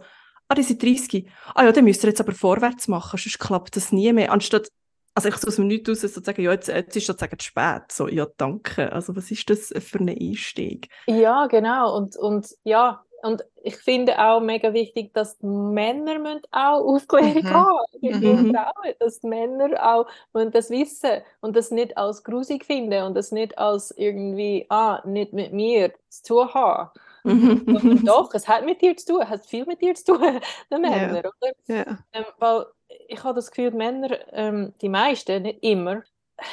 ah, 0.49 0.55
die 0.55 0.63
sind 0.63 0.83
30. 0.83 1.29
Ah 1.55 1.65
ja, 1.65 1.73
dann 1.73 1.85
müsst 1.85 2.05
ihr 2.05 2.09
jetzt 2.09 2.21
aber 2.21 2.33
vorwärts 2.33 2.89
machen, 2.89 3.19
sonst 3.19 3.39
klappt 3.39 3.77
das 3.77 3.93
nie 3.93 4.13
mehr. 4.13 4.33
Anstatt, 4.33 4.69
also 5.15 5.29
ich 5.29 5.35
aus 5.35 5.59
mir 5.59 5.65
nichts 5.65 5.89
raus, 5.89 6.01
sozusagen, 6.01 6.43
ja, 6.43 6.53
jetzt, 6.53 6.69
jetzt 6.69 6.97
ist 6.97 7.07
sozusagen 7.07 7.39
zu 7.39 7.47
spät. 7.47 7.83
So, 7.91 8.09
ja, 8.09 8.27
danke. 8.37 8.93
Also 8.93 9.17
was 9.17 9.31
ist 9.31 9.49
das 9.49 9.73
für 9.79 9.99
ein 9.99 10.11
Einstieg? 10.11 10.89
Ja, 11.07 11.47
genau. 11.47 11.97
Und, 11.97 12.17
und 12.17 12.49
ja, 12.65 13.03
und 13.25 13.43
ich 13.63 13.77
finde 13.77 14.19
auch 14.19 14.41
mega 14.41 14.75
wichtig, 14.75 15.15
dass 15.15 15.39
die 15.39 15.47
Männer 15.47 16.19
müssen 16.19 16.43
auch 16.53 16.85
Aufklärung 16.85 17.43
mhm. 17.43 17.51
haben 17.51 17.79
mhm. 18.03 18.55
Frauen, 18.55 18.95
dass 19.01 19.21
die 19.21 19.29
Männer 19.29 19.71
auch 19.83 20.07
müssen 20.35 20.53
das 20.53 20.69
wissen 20.69 21.23
und 21.41 21.57
das 21.57 21.71
nicht 21.71 21.97
als 21.97 22.23
grusig 22.23 22.67
finden 22.67 23.03
und 23.05 23.15
das 23.15 23.33
nicht 23.33 23.57
als 23.57 23.93
irgendwie, 23.93 24.67
ah, 24.69 25.01
nicht 25.07 25.33
mit 25.33 25.55
mir 25.55 25.95
zu 26.11 26.23
tun 26.23 26.53
haben. 26.53 26.91
Mhm. 27.25 28.05
doch, 28.05 28.35
es 28.35 28.47
hat 28.47 28.67
mit 28.67 28.83
dir 28.83 28.95
zu 28.95 29.15
tun, 29.15 29.23
es 29.23 29.29
hat 29.31 29.47
viel 29.47 29.65
mit 29.65 29.81
dir 29.81 29.95
zu 29.95 30.13
tun, 30.13 30.21
die 30.71 30.79
Männer, 30.79 31.15
yeah. 31.15 31.19
oder? 31.19 31.33
Yeah. 31.67 31.99
Ähm, 32.13 32.25
weil 32.39 32.67
ich 33.09 33.25
habe 33.25 33.37
das 33.37 33.51
Gefühl, 33.51 33.71
die 33.71 33.79
Männer, 33.79 34.19
ähm, 34.33 34.75
die 34.83 34.91
meisten, 34.91 35.43
nicht 35.43 35.63
immer, 35.63 36.03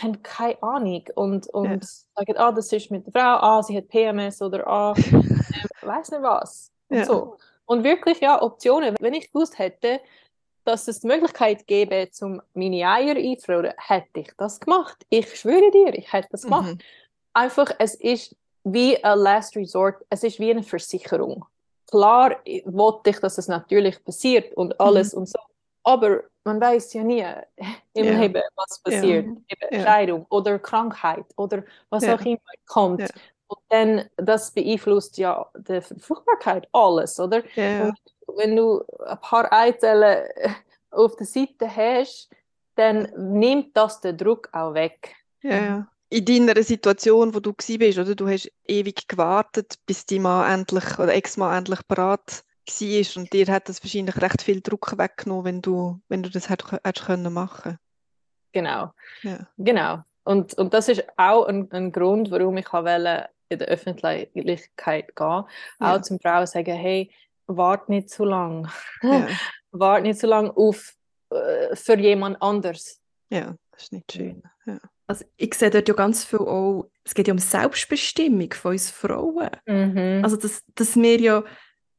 haben 0.01 0.23
keine 0.23 0.61
Ahnung 0.63 1.03
und, 1.15 1.47
und 1.47 1.65
ja. 1.65 1.79
sagen, 2.15 2.37
ah, 2.37 2.51
das 2.53 2.71
ist 2.71 2.91
mit 2.91 3.07
der 3.07 3.11
Frau, 3.11 3.37
ah, 3.41 3.61
sie 3.61 3.75
hat 3.75 3.89
PMS 3.89 4.41
oder 4.41 4.65
ah, 4.67 4.93
äh, 5.53 5.85
weiß 5.87 6.11
nicht 6.11 6.21
was. 6.21 6.71
Und, 6.89 6.97
ja. 6.97 7.05
so. 7.05 7.37
und 7.65 7.83
wirklich, 7.83 8.19
ja, 8.19 8.41
Optionen. 8.41 8.95
Wenn 8.99 9.13
ich 9.13 9.31
gewusst 9.31 9.57
hätte, 9.57 10.01
dass 10.63 10.87
es 10.87 10.99
die 10.99 11.07
Möglichkeit 11.07 11.65
gäbe, 11.67 12.09
zum 12.11 12.41
meine 12.53 12.87
Eier 12.87 13.15
einzufrieren, 13.15 13.73
hätte 13.77 14.19
ich 14.19 14.31
das 14.37 14.59
gemacht. 14.59 15.05
Ich 15.09 15.39
schwöre 15.39 15.71
dir, 15.71 15.93
ich 15.93 16.11
hätte 16.11 16.29
das 16.31 16.43
gemacht. 16.43 16.73
Mhm. 16.73 16.79
Einfach, 17.33 17.71
es 17.79 17.95
ist 17.95 18.35
wie 18.63 19.03
ein 19.03 19.19
Last 19.19 19.55
Resort, 19.55 20.05
es 20.09 20.23
ist 20.23 20.39
wie 20.39 20.51
eine 20.51 20.63
Versicherung. 20.63 21.45
Klar 21.89 22.37
wollte 22.65 23.09
ich, 23.09 23.19
dass 23.19 23.37
es 23.37 23.47
natürlich 23.47 24.03
passiert 24.03 24.53
und 24.55 24.79
alles 24.79 25.13
mhm. 25.13 25.19
und 25.19 25.29
so, 25.29 25.39
aber 25.83 26.23
man 26.43 26.59
weiß 26.59 26.93
ja 26.93 27.03
nie 27.03 27.25
im 27.93 28.05
ja. 28.05 28.19
Leben, 28.19 28.41
was 28.55 28.79
passiert. 28.79 29.27
Ja. 29.71 29.83
Scheidung 29.83 30.25
oder 30.29 30.59
Krankheit 30.59 31.25
oder 31.35 31.63
was 31.89 32.03
ja. 32.05 32.15
auch 32.15 32.21
immer 32.21 32.39
kommt. 32.65 33.09
Dann, 33.71 34.05
das 34.17 34.51
beeinflusst 34.51 35.17
ja 35.17 35.49
die 35.55 35.81
Fruchtbarkeit, 35.81 36.67
alles, 36.73 37.19
oder? 37.19 37.41
wenn 38.37 38.55
du 38.55 38.83
ein 39.05 39.19
paar 39.19 39.51
Eizellen 39.51 40.27
auf 40.91 41.15
der 41.15 41.25
Seite 41.25 41.73
hast, 41.73 42.29
dann 42.75 43.09
nimmt 43.17 43.75
das 43.75 44.01
den 44.01 44.17
Druck 44.17 44.49
auch 44.51 44.73
weg. 44.73 45.15
Ja, 45.41 45.87
in 46.11 46.25
deiner 46.25 46.61
Situation, 46.61 47.33
wo 47.33 47.39
du 47.39 47.53
bist, 47.53 47.97
oder 47.97 48.15
du 48.15 48.27
hast 48.27 48.51
ewig 48.67 49.07
gewartet, 49.07 49.75
bis 49.85 50.05
die 50.05 50.19
Mann 50.19 50.51
endlich 50.51 50.99
oder 50.99 51.13
Ex-Mann 51.13 51.57
endlich 51.57 51.81
bereit 51.83 52.43
war 52.67 53.21
und 53.21 53.33
dir 53.33 53.47
hat 53.47 53.69
das 53.69 53.83
wahrscheinlich 53.83 54.21
recht 54.21 54.41
viel 54.41 54.61
Druck 54.61 54.97
weggenommen, 54.97 55.45
wenn 55.45 55.61
du, 55.61 55.99
wenn 56.09 56.21
du 56.21 56.29
das 56.29 56.49
hättest 56.49 57.05
können 57.05 57.33
machen. 57.33 57.77
Genau, 58.51 58.91
ja. 59.23 59.47
genau. 59.57 60.03
Und, 60.23 60.53
und 60.55 60.73
das 60.73 60.89
ist 60.89 61.03
auch 61.17 61.45
ein, 61.45 61.71
ein 61.71 61.91
Grund, 61.91 62.29
warum 62.29 62.57
ich 62.57 62.71
wollte 62.71 63.29
in 63.51 63.59
der 63.59 63.67
Öffentlichkeit 63.67 65.15
gehen. 65.15 65.27
Auch 65.27 65.47
ja. 65.79 66.01
zum 66.01 66.19
Frauen 66.19 66.47
sagen, 66.47 66.75
hey, 66.75 67.11
wart 67.47 67.89
nicht 67.89 68.09
zu 68.09 68.25
lang. 68.25 68.69
Ja. 69.01 69.27
wart 69.71 70.03
nicht 70.03 70.19
zu 70.19 70.27
lang 70.27 70.49
auf 70.49 70.93
äh, 71.29 71.75
für 71.75 71.97
jemand 71.97 72.41
anders. 72.41 73.01
Ja, 73.29 73.55
das 73.71 73.83
ist 73.83 73.93
nicht 73.93 74.11
schön. 74.11 74.43
Ja. 74.65 74.79
Also 75.07 75.25
ich 75.37 75.53
sehe 75.55 75.69
dort 75.69 75.87
ja 75.87 75.93
ganz 75.93 76.23
viel 76.23 76.39
auch, 76.39 76.89
es 77.03 77.13
geht 77.13 77.27
ja 77.27 77.33
um 77.33 77.39
Selbstbestimmung 77.39 78.53
von 78.53 78.71
uns 78.71 78.89
Frauen. 78.89 79.49
Mhm. 79.65 80.21
Also 80.23 80.37
dass, 80.37 80.63
dass 80.75 80.95
wir 80.95 81.19
ja 81.19 81.43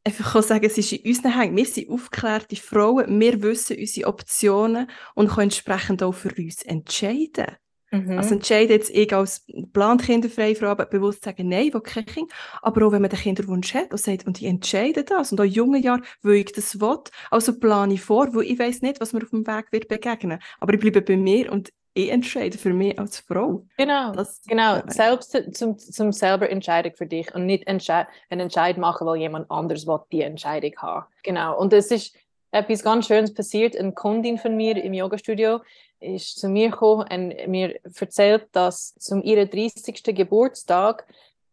einfach 0.05 0.43
sagen, 0.43 0.65
es 0.65 0.79
ist 0.79 0.93
in 0.93 1.07
unseren 1.07 1.38
Händen. 1.38 1.57
Wir 1.57 1.67
sind 1.67 1.91
aufgeklärte 1.91 2.57
Frauen, 2.57 3.21
wir 3.21 3.43
wissen 3.43 3.77
unsere 3.79 4.09
Optionen 4.09 4.91
und 5.15 5.29
können 5.29 5.45
entsprechend 5.45 6.03
auch 6.03 6.12
für 6.12 6.35
uns 6.37 6.62
entscheiden. 6.62 7.57
Mhm. 7.93 8.19
Also 8.19 8.35
entscheide 8.35 8.73
jetzt 8.73 8.91
ich 8.91 9.15
als 9.15 9.45
geplant 9.47 10.03
kinderfreie 10.03 10.57
Frau 10.57 10.75
bewusst 10.75 11.25
sagen, 11.25 11.49
nein, 11.49 11.67
ich 11.67 11.75
will. 11.75 12.27
Aber 12.63 12.87
auch 12.87 12.93
wenn 12.93 13.03
man 13.03 13.11
den 13.11 13.19
Kinderwunsch 13.19 13.75
hat 13.75 13.93
und 13.93 13.99
sagt, 13.99 14.27
und 14.27 14.41
ich 14.41 14.49
entscheide 14.49 15.05
das. 15.05 15.31
Und 15.31 15.41
auch 15.41 15.45
in 15.45 15.51
jungen 15.51 15.83
Jahren, 15.83 16.05
weil 16.23 16.37
ich 16.37 16.53
das 16.53 16.81
will, 16.81 16.99
also 17.31 17.59
plane 17.59 17.95
ich 17.95 18.01
vor, 18.01 18.35
weil 18.35 18.45
ich 18.45 18.59
weiß 18.59 18.81
nicht, 18.83 19.01
was 19.01 19.13
mir 19.13 19.23
auf 19.23 19.31
dem 19.31 19.47
Weg 19.47 19.67
wird 19.73 19.89
begegnen. 19.89 20.39
Aber 20.59 20.73
ich 20.73 20.81
bleibe 20.81 21.03
bei 21.03 21.17
mir 21.17 21.53
und 21.53 21.71
ich 21.95 22.11
entscheide 22.11 22.57
für 22.57 22.73
mich 22.73 22.99
als 22.99 23.19
Frau. 23.19 23.67
Genau, 23.77 24.13
das, 24.13 24.41
genau. 24.47 24.81
Selbst 24.87 25.37
zum, 25.53 25.79
zum 25.79 26.13
selber 26.13 26.49
Entscheidung 26.49 26.93
für 26.97 27.07
dich 27.07 27.35
und 27.35 27.45
nicht 27.45 27.67
entsche 27.67 28.07
einen 28.31 28.41
Entscheid 28.41 28.79
machen, 28.79 29.07
weil 29.07 29.19
jemand 29.19 29.51
anders 29.51 29.87
will 29.87 30.01
die 30.11 30.23
Entscheidung 30.23 30.73
haben. 30.79 31.05
Genau. 31.23 31.59
Und 31.59 31.75
es 31.75 31.91
ist 31.91 32.17
etwas 32.51 32.83
ganz 32.83 33.07
Schönes 33.07 33.35
passiert. 33.35 33.77
Eine 33.77 33.93
Kundin 33.93 34.39
von 34.39 34.57
mir 34.57 34.83
im 34.83 34.95
Yoga-Studio 34.95 35.61
ist 36.03 36.38
zu 36.38 36.49
mir 36.49 36.71
gekommen 36.71 37.07
und 37.11 37.49
mir 37.49 37.79
erzählt, 37.85 38.49
dass 38.53 38.95
zum 38.97 39.23
ihrem 39.23 39.49
30. 39.49 40.03
Geburtstag 40.05 41.07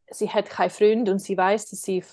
sie 0.09 0.29
hat 0.29 0.49
keinen 0.49 0.69
Freund 0.69 1.09
und 1.09 1.19
sie 1.19 1.37
weiß, 1.37 1.69
dass 1.69 1.81
sie 1.81 2.03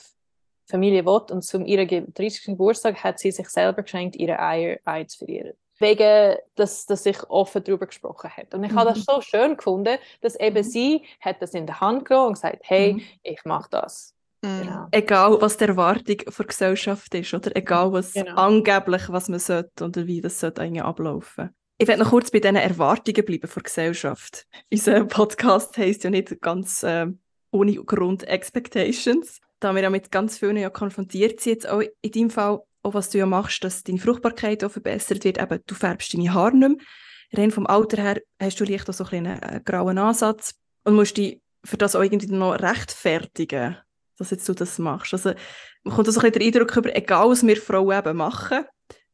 Familie 0.66 1.04
will 1.06 1.22
und 1.30 1.42
zum 1.42 1.64
ihrem 1.64 2.12
30. 2.12 2.44
Geburtstag 2.44 3.02
hat 3.02 3.18
sie 3.18 3.30
sich 3.30 3.48
selber 3.48 3.82
geschenkt, 3.82 4.16
ihre 4.16 4.38
Eier 4.38 4.78
einzufrieren 4.84 5.54
wegen, 5.78 6.36
dass, 6.54 6.86
dass 6.86 7.06
ich 7.06 7.22
offen 7.28 7.62
darüber 7.62 7.86
gesprochen 7.86 8.30
hat. 8.30 8.54
Und 8.54 8.64
ich 8.64 8.72
mhm. 8.72 8.78
habe 8.78 8.90
das 8.90 8.98
mhm. 8.98 9.04
so 9.06 9.20
schön 9.20 9.56
gefunden, 9.56 9.98
dass 10.20 10.34
eben 10.36 10.56
mhm. 10.56 10.62
sie 10.62 11.02
hat 11.20 11.42
das 11.42 11.54
in 11.54 11.66
der 11.66 11.80
Hand 11.80 12.06
genommen 12.06 12.28
und 12.28 12.34
gesagt, 12.34 12.60
hey, 12.62 12.94
mhm. 12.94 13.02
ich 13.22 13.44
mache 13.44 13.68
das. 13.70 14.14
Mhm. 14.42 14.62
Genau. 14.62 14.86
Egal, 14.90 15.40
was 15.40 15.56
die 15.56 15.64
Erwartung 15.64 16.16
der 16.16 16.46
Gesellschaft 16.46 17.14
ist, 17.14 17.34
oder 17.34 17.54
egal, 17.54 17.92
was 17.92 18.12
genau. 18.12 18.36
angeblich, 18.36 19.02
was 19.08 19.28
man 19.28 19.38
sollte 19.38 19.84
oder 19.84 20.06
wie 20.06 20.20
das 20.20 20.40
sollte 20.40 20.62
eigentlich 20.62 20.82
ablaufen. 20.82 21.54
Ich 21.78 21.86
werde 21.86 22.02
noch 22.02 22.10
kurz 22.10 22.30
bei 22.30 22.40
diesen 22.40 22.56
Erwartungen 22.56 23.24
bleiben 23.24 23.48
von 23.48 23.62
der 23.62 23.64
Gesellschaft. 23.64 24.46
Unser 24.72 25.04
Podcast 25.04 25.76
heisst 25.76 26.04
ja 26.04 26.10
nicht 26.10 26.40
ganz 26.40 26.82
äh, 26.82 27.06
ohne 27.50 27.74
Grund 27.84 28.26
Expectations, 28.26 29.40
da 29.60 29.74
wir 29.74 29.82
ja 29.82 29.90
mit 29.90 30.10
ganz 30.10 30.38
vielen 30.38 30.56
ja 30.56 30.70
konfrontiert 30.70 31.40
sind, 31.40 31.52
jetzt 31.52 31.68
auch 31.68 31.82
in 32.00 32.10
deinem 32.10 32.30
Fall 32.30 32.60
auch 32.82 32.94
was 32.94 33.10
du 33.10 33.18
ja 33.18 33.26
machst, 33.26 33.62
dass 33.64 33.82
deine 33.82 33.98
Fruchtbarkeit 33.98 34.64
auch 34.64 34.70
verbessert 34.70 35.24
wird, 35.24 35.38
eben 35.38 35.60
du 35.66 35.74
färbst 35.74 36.14
deine 36.14 36.32
Haare 36.32 36.56
nicht 36.56 36.68
mehr. 36.68 36.86
Rein 37.34 37.50
vom 37.50 37.66
Alter 37.66 38.00
her 38.00 38.22
hast 38.40 38.60
du 38.60 38.64
leicht 38.64 38.88
auch 38.88 38.94
so 38.94 39.04
ein 39.04 39.26
einen 39.26 39.42
äh, 39.42 39.60
grauen 39.62 39.98
Ansatz 39.98 40.54
und 40.84 40.94
musst 40.94 41.16
dich 41.16 41.40
für 41.64 41.76
das 41.76 41.96
auch 41.96 42.02
irgendwie 42.02 42.28
noch 42.28 42.54
rechtfertigen, 42.54 43.76
dass 44.16 44.30
jetzt 44.30 44.48
du 44.48 44.54
das 44.54 44.78
machst. 44.78 45.12
Also 45.12 45.34
man 45.82 45.94
kommt 45.94 46.06
so 46.06 46.20
ein 46.20 46.30
bisschen 46.30 46.32
den 46.32 46.42
Eindruck 46.42 46.76
über, 46.76 46.96
egal 46.96 47.28
was 47.28 47.44
wir 47.44 47.56
Frauen 47.56 47.98
eben 47.98 48.16
machen, 48.16 48.64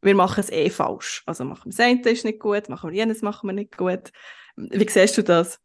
wir 0.02 0.14
machen 0.14 0.40
es 0.40 0.50
eh 0.50 0.68
falsch. 0.68 1.22
Also 1.26 1.44
machen 1.44 1.66
wir 1.66 1.70
das 1.70 1.80
eine 1.80 2.00
ist 2.10 2.24
nicht 2.24 2.40
gut, 2.40 2.68
machen 2.68 2.90
wir 2.90 2.96
jenes 2.96 3.22
machen 3.22 3.48
wir 3.48 3.54
nicht 3.54 3.76
gut. 3.76 4.12
Wie 4.56 4.88
siehst 4.88 5.16
du 5.16 5.22
das? 5.22 5.58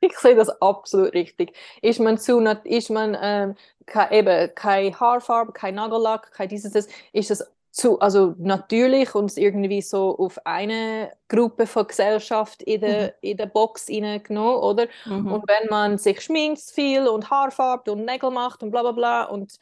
ich 0.00 0.18
sehe 0.18 0.34
das 0.34 0.48
absolut 0.60 1.12
richtig. 1.12 1.54
Ist 1.82 2.00
man 2.00 2.18
zu, 2.18 2.40
ist 2.64 2.90
man 2.90 3.16
ähm, 3.20 3.54
ke, 3.86 4.08
eben 4.10 4.54
keine 4.54 4.98
Haarfarbe, 4.98 5.52
kein 5.52 5.74
Nagellack, 5.74 6.32
kein 6.32 6.48
dieses, 6.48 6.72
das, 6.72 6.88
ist 7.12 7.30
das 7.30 7.50
zu, 7.70 8.00
also 8.00 8.34
natürlich 8.38 9.14
und 9.14 9.36
irgendwie 9.36 9.82
so 9.82 10.18
auf 10.18 10.44
eine 10.44 11.12
Gruppe 11.28 11.66
von 11.66 11.86
Gesellschaft 11.86 12.62
in 12.62 12.80
der, 12.80 13.02
mhm. 13.02 13.12
in 13.20 13.36
der 13.36 13.46
Box 13.46 13.86
hineingenommen, 13.86 14.56
oder? 14.56 14.86
Mhm. 15.04 15.32
Und 15.32 15.44
wenn 15.46 15.68
man 15.68 15.98
sich 15.98 16.20
schminkt 16.20 16.60
viel 16.60 17.06
und 17.06 17.30
Haarfarbe 17.30 17.92
und 17.92 18.04
Nägel 18.04 18.30
macht 18.30 18.62
und 18.62 18.70
bla 18.70 18.82
bla 18.82 18.92
bla 18.92 19.24
und 19.24 19.58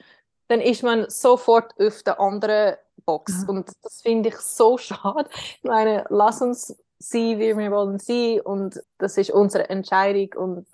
dann 0.47 0.61
ist 0.61 0.83
man 0.83 1.11
sofort 1.11 1.75
auf 1.79 2.03
der 2.05 2.18
anderen 2.18 2.77
Box. 3.09 3.44
Mhm. 3.44 3.49
Und 3.49 3.73
das 3.83 4.03
finde 4.03 4.29
ich 4.29 4.37
so 4.37 4.77
schade. 4.79 5.31
Ich 5.31 5.64
meine, 5.64 6.05
lass 6.11 6.42
uns 6.42 6.77
sein, 6.99 7.38
wie 7.38 7.57
wir 7.57 7.71
wollen 7.71 7.99
sein 7.99 8.40
und 8.42 8.81
das 8.99 9.16
ist 9.16 9.31
unsere 9.31 9.71
Entscheidung 9.71 10.35
und 10.37 10.66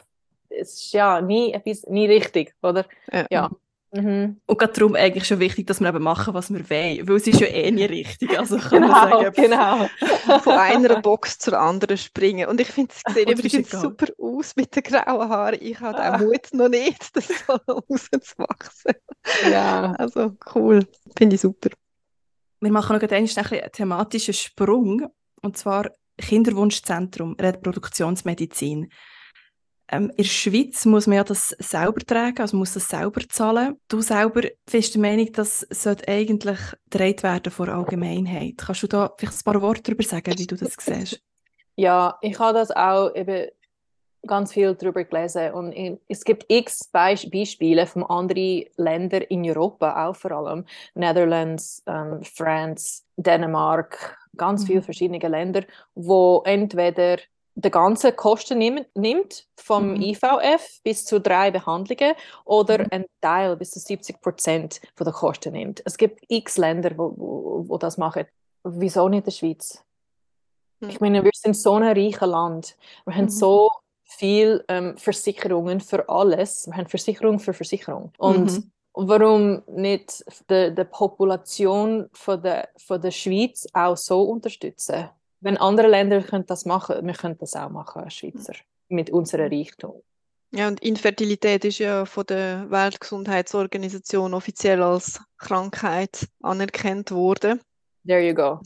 es 0.49 0.75
ist 0.75 0.93
ja 0.93 1.21
nie 1.21 1.53
etwas, 1.53 1.85
nie 1.85 2.07
richtig, 2.07 2.55
oder? 2.63 2.87
Ja. 3.13 3.27
ja. 3.31 3.51
Mhm. 3.93 4.41
Und 4.47 4.59
gerade 4.59 4.73
darum 4.73 4.97
eigentlich 4.97 5.25
schon 5.25 5.39
wichtig, 5.39 5.69
dass 5.69 5.81
wir 5.81 5.89
eben 5.89 6.03
machen, 6.03 6.35
was 6.35 6.53
wir 6.53 6.69
wollen, 6.69 7.09
weil 7.09 7.17
es 7.17 7.29
ist 7.29 7.39
ja 7.39 7.47
eh 7.47 7.71
nie 7.71 7.85
richtig. 7.85 8.37
Also 8.37 8.57
kann 8.57 8.83
genau, 8.83 8.89
man 8.89 9.11
sagen, 9.11 9.33
genau. 9.37 10.39
von 10.41 10.55
einer 10.55 11.01
Box 11.03 11.39
zur 11.39 11.57
anderen 11.61 11.97
springen. 11.97 12.49
Und 12.49 12.61
ich 12.61 12.69
finde, 12.69 12.93
es 12.93 13.15
sieht 13.15 13.31
übrigens 13.31 13.71
super 13.71 14.07
aus 14.19 14.57
mit 14.57 14.75
den 14.75 14.83
grauen 14.83 15.29
Haaren. 15.29 15.59
Ich 15.61 15.79
habe 15.79 15.99
ah. 15.99 16.19
den 16.19 16.27
Mut 16.27 16.49
noch 16.53 16.69
nicht, 16.69 16.99
das 17.17 17.29
so 17.29 17.53
rauszuwachsen. 17.53 18.95
Ja. 19.49 19.93
Also 19.93 20.33
cool, 20.57 20.85
finde 21.17 21.37
ich 21.37 21.43
super. 21.43 21.71
Wir 22.65 22.73
machen 22.73 22.97
noch 22.97 23.11
einen 23.11 23.27
thematischen 23.73 24.33
Sprung. 24.33 25.07
Und 25.43 25.59
zwar 25.59 25.91
Kinderwunschzentrum 26.17 27.37
Reproduktionsmedizin. 27.39 28.91
Ähm, 29.89 30.11
in 30.11 30.17
der 30.17 30.25
Schweiz 30.25 30.87
muss 30.87 31.07
man 31.07 31.17
ja 31.17 31.25
das 31.25 31.51
selber 31.59 32.01
tragen, 32.01 32.41
also 32.41 32.57
muss 32.57 32.73
das 32.73 32.89
selber 32.89 33.21
zahlen. 33.29 33.79
Du 33.89 34.01
selber 34.01 34.43
bist 34.71 34.95
der 34.95 35.03
Meinung, 35.03 35.31
das 35.33 35.61
sollte 35.69 36.09
eigentlich 36.09 36.59
gedreht 36.89 37.23
werden 37.23 37.53
vor 37.53 37.69
Allgemeinheit. 37.69 38.55
Kannst 38.57 38.83
du 38.83 38.87
da 38.87 39.13
vielleicht 39.19 39.47
ein 39.47 39.53
paar 39.53 39.61
Worte 39.61 39.83
darüber 39.83 40.05
sagen, 40.05 40.39
wie 40.39 40.47
du 40.47 40.57
das 40.57 40.75
siehst? 40.81 41.21
Ja, 41.77 42.17
ich 42.23 42.39
habe 42.39 42.55
das 42.59 42.71
auch 42.71 43.15
eben 43.15 43.49
ganz 44.27 44.53
viel 44.53 44.75
darüber 44.75 45.05
gelesen 45.05 45.53
und 45.53 46.01
es 46.09 46.25
gibt 46.25 46.45
x 46.49 46.85
Beisp 46.85 47.31
Beispiele 47.31 47.87
von 47.87 48.05
anderen 48.05 48.65
Ländern 48.77 49.23
in 49.23 49.49
Europa, 49.49 50.07
auch 50.07 50.17
vor 50.17 50.33
allem 50.33 50.65
Netherlands, 50.95 51.83
ähm, 51.87 52.23
France, 52.23 53.03
Dänemark, 53.17 54.19
ganz 54.37 54.63
mhm. 54.63 54.67
viele 54.67 54.83
verschiedene 54.83 55.19
Länder, 55.29 55.63
wo 55.95 56.43
entweder 56.45 57.19
die 57.57 57.71
ganze 57.71 58.13
Kosten 58.13 58.59
nimmt, 58.59 58.87
nimmt 58.95 59.47
vom 59.57 59.91
mhm. 59.95 60.03
IVF 60.03 60.81
bis 60.83 61.05
zu 61.05 61.21
drei 61.21 61.51
Behandlungen 61.51 62.15
oder 62.45 62.81
mhm. 62.81 62.89
ein 62.91 63.05
Teil 63.21 63.57
bis 63.57 63.71
zu 63.71 63.79
70 63.79 64.21
Prozent 64.21 64.81
von 64.97 65.05
der 65.05 65.15
Kosten 65.15 65.53
nimmt. 65.53 65.83
Es 65.85 65.97
gibt 65.97 66.25
x 66.29 66.59
Länder, 66.59 66.93
wo, 66.97 67.15
wo, 67.17 67.65
wo 67.69 67.79
das 67.79 67.97
machen. 67.97 68.25
Wieso 68.65 69.09
nicht 69.09 69.21
in 69.21 69.25
der 69.25 69.31
Schweiz? 69.31 69.85
Ich 70.81 71.01
meine, 71.01 71.25
wir 71.25 71.31
sind 71.35 71.57
so 71.57 71.75
ein 71.75 71.83
reiches 71.85 72.21
Land. 72.21 72.77
Wir 73.07 73.15
haben 73.15 73.25
mhm. 73.25 73.31
so 73.31 73.71
viel 74.19 74.65
ähm, 74.69 74.97
Versicherungen 74.97 75.81
für 75.81 76.09
alles. 76.09 76.67
Wir 76.67 76.77
haben 76.77 76.89
Versicherung 76.89 77.39
für 77.39 77.53
Versicherung. 77.53 78.13
Und 78.19 78.53
mhm. 78.53 78.71
warum 78.95 79.63
nicht 79.67 80.25
die, 80.51 80.75
die 80.75 80.85
Population 80.85 82.09
von 82.13 82.43
der, 82.43 82.69
von 82.77 83.01
der 83.01 83.11
Schweiz 83.11 83.67
auch 83.73 83.97
so 83.97 84.23
unterstützen? 84.23 85.09
Wenn 85.41 85.57
andere 85.59 85.89
Länder 85.89 86.23
können 86.23 86.47
das 86.47 86.65
machen, 86.65 87.07
wir 87.07 87.15
können 87.15 87.37
das 87.39 87.55
auch 87.55 87.69
machen 87.69 88.03
als 88.03 88.15
Schweizer 88.15 88.55
mit 88.89 89.11
unserem 89.11 89.53
Reichtum. 89.53 90.03
Ja, 90.53 90.69
und 90.69 90.81
Infertilität 90.81 91.65
ist 91.65 91.79
ja 91.79 92.05
von 92.05 92.25
der 92.27 92.71
Weltgesundheitsorganisation 92.71 94.35
offiziell 94.35 94.83
als 94.83 95.21
Krankheit 95.37 96.29
anerkannt 96.41 97.11
worden. 97.11 97.61
There 98.07 98.25
you 98.25 98.35
go. 98.35 98.61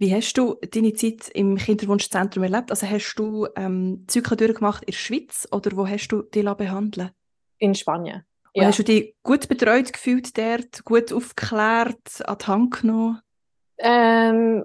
Wie 0.00 0.14
hast 0.14 0.32
du 0.32 0.56
deine 0.72 0.94
Zeit 0.94 1.28
im 1.28 1.58
Kinderwunschzentrum 1.58 2.42
erlebt? 2.42 2.70
Also 2.70 2.88
hast 2.88 3.16
du 3.16 3.46
ähm, 3.54 4.04
Zyklen 4.06 4.38
durchgemacht 4.38 4.82
in 4.84 4.92
der 4.92 4.98
Schweiz 4.98 5.46
oder 5.52 5.76
wo 5.76 5.86
hast 5.86 6.08
du 6.08 6.22
dich 6.22 6.42
behandeln 6.42 7.10
In 7.58 7.74
Spanien. 7.74 8.24
Und 8.54 8.62
ja. 8.62 8.68
hast 8.68 8.78
du 8.78 8.82
dich 8.82 9.14
gut 9.22 9.46
betreut 9.48 9.92
gefühlt 9.92 10.38
dort, 10.38 10.86
gut 10.86 11.12
aufgeklärt, 11.12 12.26
an 12.26 12.38
die 12.40 12.46
Hand 12.46 12.80
genommen? 12.80 13.20
Ähm, 13.76 14.64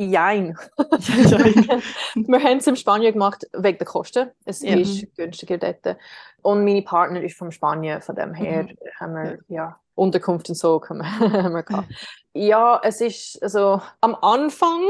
Jein. 0.00 0.56
wir 0.76 2.42
haben 2.44 2.58
es 2.58 2.66
in 2.68 2.76
Spanien 2.76 3.12
gemacht 3.12 3.44
wegen 3.52 3.78
der 3.78 3.86
Kosten. 3.86 4.30
Es 4.44 4.62
ja. 4.62 4.76
ist 4.76 5.12
günstiger 5.16 5.58
dort. 5.58 5.96
Und 6.42 6.64
meine 6.64 6.82
Partner 6.82 7.20
ist 7.20 7.36
von 7.36 7.50
Spanien, 7.50 8.00
von 8.00 8.14
dem 8.14 8.32
her 8.32 8.62
mhm. 8.62 8.76
haben 9.00 9.14
wir 9.14 9.38
ja. 9.48 9.80
Unterkunft 9.96 10.48
und 10.48 10.54
so 10.54 10.80
haben 10.88 10.98
wir 10.98 11.62
gehabt. 11.64 11.88
Ja, 12.32 12.80
es 12.84 13.00
ist 13.00 13.42
also 13.42 13.82
am 14.00 14.14
Anfang 14.14 14.82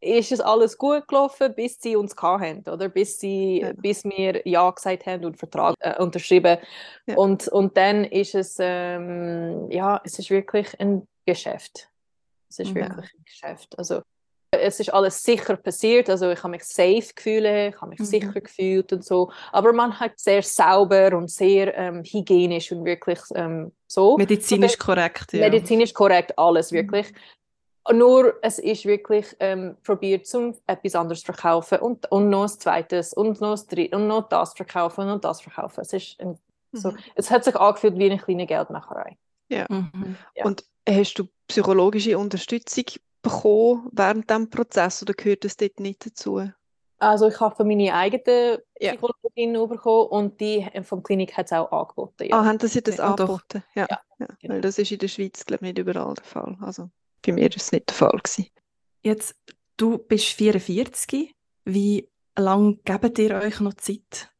ist 0.00 0.32
es 0.32 0.40
alles 0.40 0.76
gut 0.76 1.06
gelaufen, 1.06 1.54
bis 1.54 1.80
sie 1.80 1.94
uns 1.94 2.16
hatten, 2.16 2.68
oder 2.68 2.88
bis 2.88 3.20
sie, 3.20 3.60
ja. 3.60 3.72
bis 3.72 4.02
wir 4.02 4.42
ja 4.44 4.68
gesagt 4.68 5.06
haben 5.06 5.24
und 5.24 5.38
Vertrag 5.38 5.76
äh, 5.78 6.02
unterschrieben. 6.02 6.58
Ja. 7.06 7.14
Und, 7.14 7.46
und 7.46 7.76
dann 7.76 8.02
ist 8.02 8.34
es 8.34 8.56
ähm, 8.58 9.70
ja, 9.70 10.00
es 10.02 10.18
ist 10.18 10.30
wirklich 10.30 10.78
ein 10.80 11.06
Geschäft. 11.24 11.88
Es 12.50 12.58
ist 12.58 12.70
ja. 12.70 12.88
wirklich 12.88 13.14
ein 13.14 13.24
Geschäft. 13.24 13.78
Also 13.78 14.02
es 14.52 14.80
ist 14.80 14.92
alles 14.92 15.22
sicher 15.22 15.56
passiert, 15.56 16.10
also 16.10 16.30
ich 16.30 16.38
habe 16.42 16.50
mich 16.50 16.64
safe 16.64 17.14
gefühlt, 17.14 17.44
ich 17.44 17.80
habe 17.80 17.88
mich 17.88 17.98
mhm. 17.98 18.04
sicher 18.04 18.40
gefühlt 18.40 18.92
und 18.92 19.04
so, 19.04 19.32
aber 19.50 19.72
man 19.72 19.98
hat 19.98 20.18
sehr 20.18 20.42
sauber 20.42 21.16
und 21.16 21.30
sehr 21.30 21.76
ähm, 21.76 22.02
hygienisch 22.04 22.70
und 22.72 22.84
wirklich 22.84 23.18
ähm, 23.34 23.72
so. 23.86 24.16
Medizinisch 24.18 24.78
korrekt, 24.78 25.32
ja. 25.32 25.48
Medizinisch 25.48 25.94
korrekt, 25.94 26.38
alles 26.38 26.70
mhm. 26.70 26.76
wirklich. 26.76 27.12
Mhm. 27.12 27.98
Nur 27.98 28.34
es 28.42 28.58
ist 28.58 28.84
wirklich 28.84 29.34
ähm, 29.40 29.76
probiert, 29.82 30.26
zum 30.26 30.54
etwas 30.66 30.94
anderes 30.94 31.20
zu 31.20 31.26
verkaufen 31.26 31.78
und, 31.78 32.10
und 32.12 32.30
noch 32.30 32.42
ein 32.42 32.48
zweites 32.48 33.12
und 33.12 33.40
noch 33.40 33.52
das 33.52 33.66
dritte 33.66 33.96
und 33.96 34.06
noch 34.06 34.28
das 34.28 34.52
verkaufen 34.54 35.08
und 35.08 35.24
das 35.24 35.40
verkaufen. 35.40 35.80
Es, 35.80 35.92
ist 35.92 36.20
ein, 36.20 36.38
so, 36.72 36.92
mhm. 36.92 36.98
es 37.16 37.30
hat 37.30 37.42
sich 37.44 37.56
angefühlt 37.56 37.98
wie 37.98 38.10
eine 38.10 38.18
kleine 38.18 38.46
Geldmacherei. 38.46 39.16
Ja. 39.48 39.66
Mhm. 39.68 40.16
ja. 40.36 40.44
Und 40.44 40.64
hast 40.88 41.14
du 41.14 41.24
psychologische 41.48 42.18
Unterstützung 42.18 42.84
bekommen 43.22 43.88
während 43.92 44.28
diesem 44.28 44.50
Prozess 44.50 45.02
oder 45.02 45.14
gehört 45.14 45.44
das 45.44 45.56
dort 45.56 45.80
nicht 45.80 46.04
dazu? 46.04 46.48
Also 46.98 47.26
ich 47.28 47.40
habe 47.40 47.56
von 47.56 47.66
meiner 47.66 47.94
eigenen 47.94 48.58
Psychologin 48.78 49.54
ja. 49.54 49.66
bekommen 49.66 50.08
und 50.08 50.40
die 50.40 50.68
vom 50.84 51.02
Klinik 51.02 51.36
hat 51.36 51.46
es 51.46 51.52
auch 51.52 51.72
angeboten. 51.72 52.28
Ja. 52.28 52.38
Ah, 52.38 52.44
haben 52.44 52.60
sie 52.60 52.80
das 52.80 52.98
ja, 52.98 53.04
angeboten? 53.10 53.64
Ja, 53.74 53.86
ja, 53.90 54.00
ja. 54.20 54.26
Genau. 54.40 54.54
weil 54.54 54.60
das 54.60 54.78
ist 54.78 54.92
in 54.92 54.98
der 54.98 55.08
Schweiz 55.08 55.44
glaube 55.44 55.66
ich 55.66 55.72
nicht 55.74 55.78
überall 55.78 56.14
der 56.14 56.24
Fall. 56.24 56.56
Also 56.60 56.90
bei 57.24 57.32
mir 57.32 57.44
war 57.44 57.56
es 57.56 57.72
nicht 57.72 57.88
der 57.88 57.96
Fall. 57.96 58.18
Gewesen. 58.22 58.46
Jetzt, 59.02 59.34
du 59.76 59.98
bist 59.98 60.26
44. 60.26 61.34
Wie 61.64 62.08
lange 62.36 62.76
gebt 62.84 63.18
ihr 63.18 63.34
euch 63.36 63.58
noch 63.60 63.74
Zeit? 63.74 64.30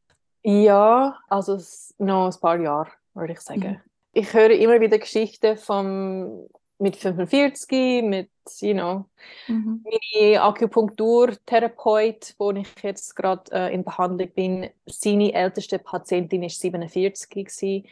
Ja, 0.43 1.19
also 1.27 1.59
noch 1.97 2.33
ein 2.33 2.39
paar 2.39 2.59
Jahre, 2.59 2.91
würde 3.13 3.33
ich 3.33 3.41
sagen. 3.41 3.61
Mhm. 3.61 3.81
Ich 4.13 4.33
höre 4.33 4.51
immer 4.51 4.79
wieder 4.79 4.99
Geschichten 4.99 5.57
vom 5.57 6.47
mit 6.79 6.97
45, 6.97 8.03
mit, 8.03 8.29
you 8.59 8.73
know, 8.73 9.05
mhm. 9.47 9.83
meine 9.83 10.41
Akupunkturtherapeut, 10.41 12.35
wo 12.37 12.51
ich 12.51 12.67
jetzt 12.81 13.15
gerade 13.15 13.51
äh, 13.51 13.73
in 13.73 13.83
Behandlung 13.83 14.29
bin, 14.35 14.69
seine 14.85 15.33
älteste 15.33 15.79
Patientin 15.79 16.41
war 16.41 16.49
47 16.49 17.29
gewesen. 17.29 17.85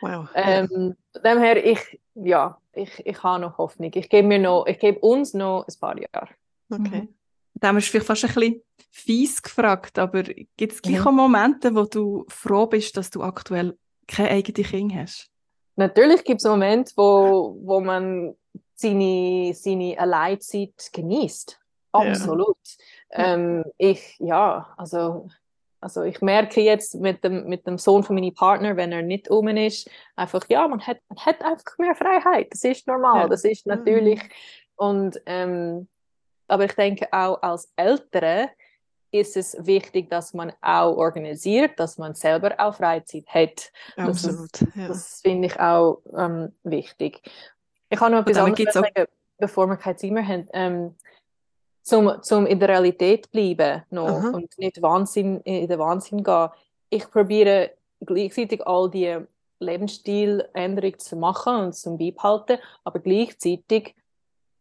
Wow. 0.00 0.28
Ähm, 0.34 0.96
dem 1.24 1.38
her, 1.38 1.64
ich, 1.64 2.00
ja, 2.14 2.58
ich, 2.72 3.04
ich 3.04 3.22
habe 3.22 3.40
noch 3.40 3.58
Hoffnung. 3.58 3.90
Ich 3.94 4.08
gebe 4.08 4.28
mir 4.28 4.38
noch, 4.38 4.66
ich 4.66 4.78
gebe 4.78 4.98
uns 5.00 5.34
noch 5.34 5.66
ein 5.66 5.74
paar 5.80 5.98
Jahre. 5.98 6.28
Okay. 6.70 7.02
Mhm. 7.02 7.08
Da 7.54 7.68
haben 7.68 7.76
wir 7.76 7.82
vielleicht 7.82 8.06
fast 8.06 8.24
ein 8.24 8.34
bisschen 8.34 8.62
fies 8.90 9.42
gefragt, 9.42 9.98
aber 9.98 10.22
gibt 10.22 10.72
es 10.72 10.82
gleich 10.82 11.04
mhm. 11.04 11.16
Momente, 11.16 11.74
wo 11.74 11.84
du 11.84 12.24
froh 12.28 12.66
bist, 12.66 12.96
dass 12.96 13.10
du 13.10 13.22
aktuell 13.22 13.76
keine 14.06 14.30
eigene 14.30 14.66
Kind 14.66 14.94
hast? 14.94 15.30
Natürlich 15.76 16.24
gibt 16.24 16.40
es 16.40 16.48
Momente, 16.48 16.92
wo, 16.96 17.58
wo 17.62 17.80
man 17.80 18.34
seine, 18.76 19.52
seine 19.54 19.98
Alleinzeit 19.98 20.90
genießt. 20.92 21.58
Absolut. 21.92 22.56
Ja. 23.10 23.34
Ähm, 23.34 23.64
ich, 23.78 24.16
ja, 24.18 24.74
also, 24.76 25.28
also 25.80 26.02
ich 26.02 26.20
merke 26.20 26.60
jetzt 26.60 26.94
mit 26.94 27.24
dem, 27.24 27.48
mit 27.48 27.66
dem 27.66 27.78
Sohn 27.78 28.02
von 28.02 28.14
meinem 28.14 28.34
Partner, 28.34 28.76
wenn 28.76 28.92
er 28.92 29.02
nicht 29.02 29.30
um 29.30 29.48
ist, 29.48 29.90
einfach, 30.14 30.44
ja, 30.48 30.68
man 30.68 30.86
hat, 30.86 30.98
man 31.08 31.18
hat 31.24 31.42
einfach 31.42 31.78
mehr 31.78 31.94
Freiheit. 31.94 32.48
Das 32.52 32.64
ist 32.64 32.86
normal, 32.86 33.22
ja. 33.22 33.28
das 33.28 33.44
ist 33.44 33.66
natürlich. 33.66 34.22
Mhm. 34.22 34.28
Und, 34.76 35.20
ähm, 35.26 35.88
aber 36.48 36.66
ich 36.66 36.74
denke 36.74 37.08
auch 37.12 37.40
als 37.42 37.72
Eltern 37.76 38.48
ist 39.10 39.36
es 39.36 39.56
wichtig, 39.60 40.10
dass 40.10 40.34
man 40.34 40.52
auch 40.60 40.96
organisiert, 40.96 41.78
dass 41.78 41.96
man 41.96 42.14
selber 42.14 42.54
auch 42.58 42.74
Freizeit 42.74 43.26
hat. 43.28 43.72
Absolut. 43.96 44.52
Das, 44.52 44.68
ja. 44.74 44.88
das 44.88 45.20
finde 45.22 45.46
ich 45.46 45.58
auch 45.58 46.02
ähm, 46.16 46.52
wichtig. 46.62 47.22
Ich 47.88 47.98
kann 47.98 48.12
noch 48.12 48.20
etwas 48.20 48.38
anderes 48.38 48.72
sagen, 48.72 49.06
bevor 49.38 49.66
wir 49.68 49.76
keine 49.76 49.96
Zeit 49.96 50.10
mehr 50.10 50.26
haben. 50.26 50.48
Ähm, 50.52 50.94
zum, 51.82 52.20
zum 52.22 52.46
in 52.46 52.58
der 52.58 52.70
Realität 52.70 53.30
bleiben 53.30 53.84
noch 53.90 54.32
und 54.32 54.58
nicht 54.58 54.82
Wahnsinn, 54.82 55.40
in 55.42 55.68
den 55.68 55.78
Wahnsinn 55.78 56.24
gehen. 56.24 56.48
Ich 56.90 57.08
probiere 57.08 57.72
gleichzeitig 58.00 58.66
all 58.66 58.90
die 58.90 59.18
Lebensstiländerungen 59.60 60.98
zu 60.98 61.16
machen 61.16 61.56
und 61.56 61.74
zu 61.74 61.96
beibehalten, 61.96 62.58
aber 62.82 62.98
gleichzeitig 62.98 63.94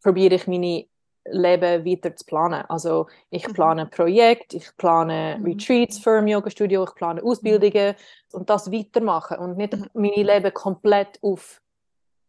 probiere 0.04 0.36
ich 0.36 0.48
meine 0.48 0.86
Leben 1.28 1.86
weiter 1.86 2.16
zu 2.16 2.26
planen. 2.26 2.64
Also 2.70 3.08
ich 3.32 3.48
mhm. 3.48 3.54
plane 3.54 3.86
Projekte, 3.88 4.58
ich 4.58 4.78
plane 4.78 5.38
mhm. 5.40 5.46
Retreats 5.46 5.98
für 5.98 6.20
ein 6.20 6.28
Yoga-Studio, 6.28 6.84
ich 6.84 6.94
plane 6.94 7.24
Ausbildungen 7.24 7.96
mhm. 7.96 8.40
und 8.40 8.50
das 8.50 8.72
weitermachen 8.72 9.40
und 9.40 9.58
nicht 9.58 9.76
mhm. 9.76 9.90
meine 9.94 10.24
Leben 10.24 10.54
komplett 10.54 11.18
auf, 11.24 11.62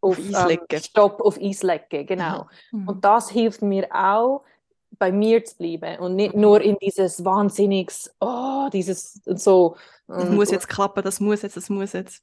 auf, 0.00 0.18
auf 0.18 0.50
ähm, 0.50 0.80
Stopp, 0.80 1.20
auf 1.20 1.38
Eis 1.40 1.62
legen. 1.62 2.06
Genau. 2.06 2.46
Mhm. 2.72 2.88
Und 2.88 3.04
das 3.04 3.30
hilft 3.30 3.62
mir 3.62 3.88
auch, 3.92 4.44
bei 4.98 5.12
mir 5.12 5.44
zu 5.44 5.56
bleiben 5.56 5.98
und 6.00 6.16
nicht 6.16 6.34
nur 6.34 6.60
in 6.60 6.76
dieses 6.80 7.24
wahnsinniges, 7.24 8.14
oh, 8.20 8.68
dieses 8.72 9.20
so. 9.24 9.76
Das 10.06 10.30
muss 10.30 10.50
jetzt 10.50 10.68
klappen, 10.68 11.02
das 11.02 11.20
muss 11.20 11.42
jetzt, 11.42 11.56
das 11.56 11.68
muss 11.68 11.92
jetzt. 11.92 12.22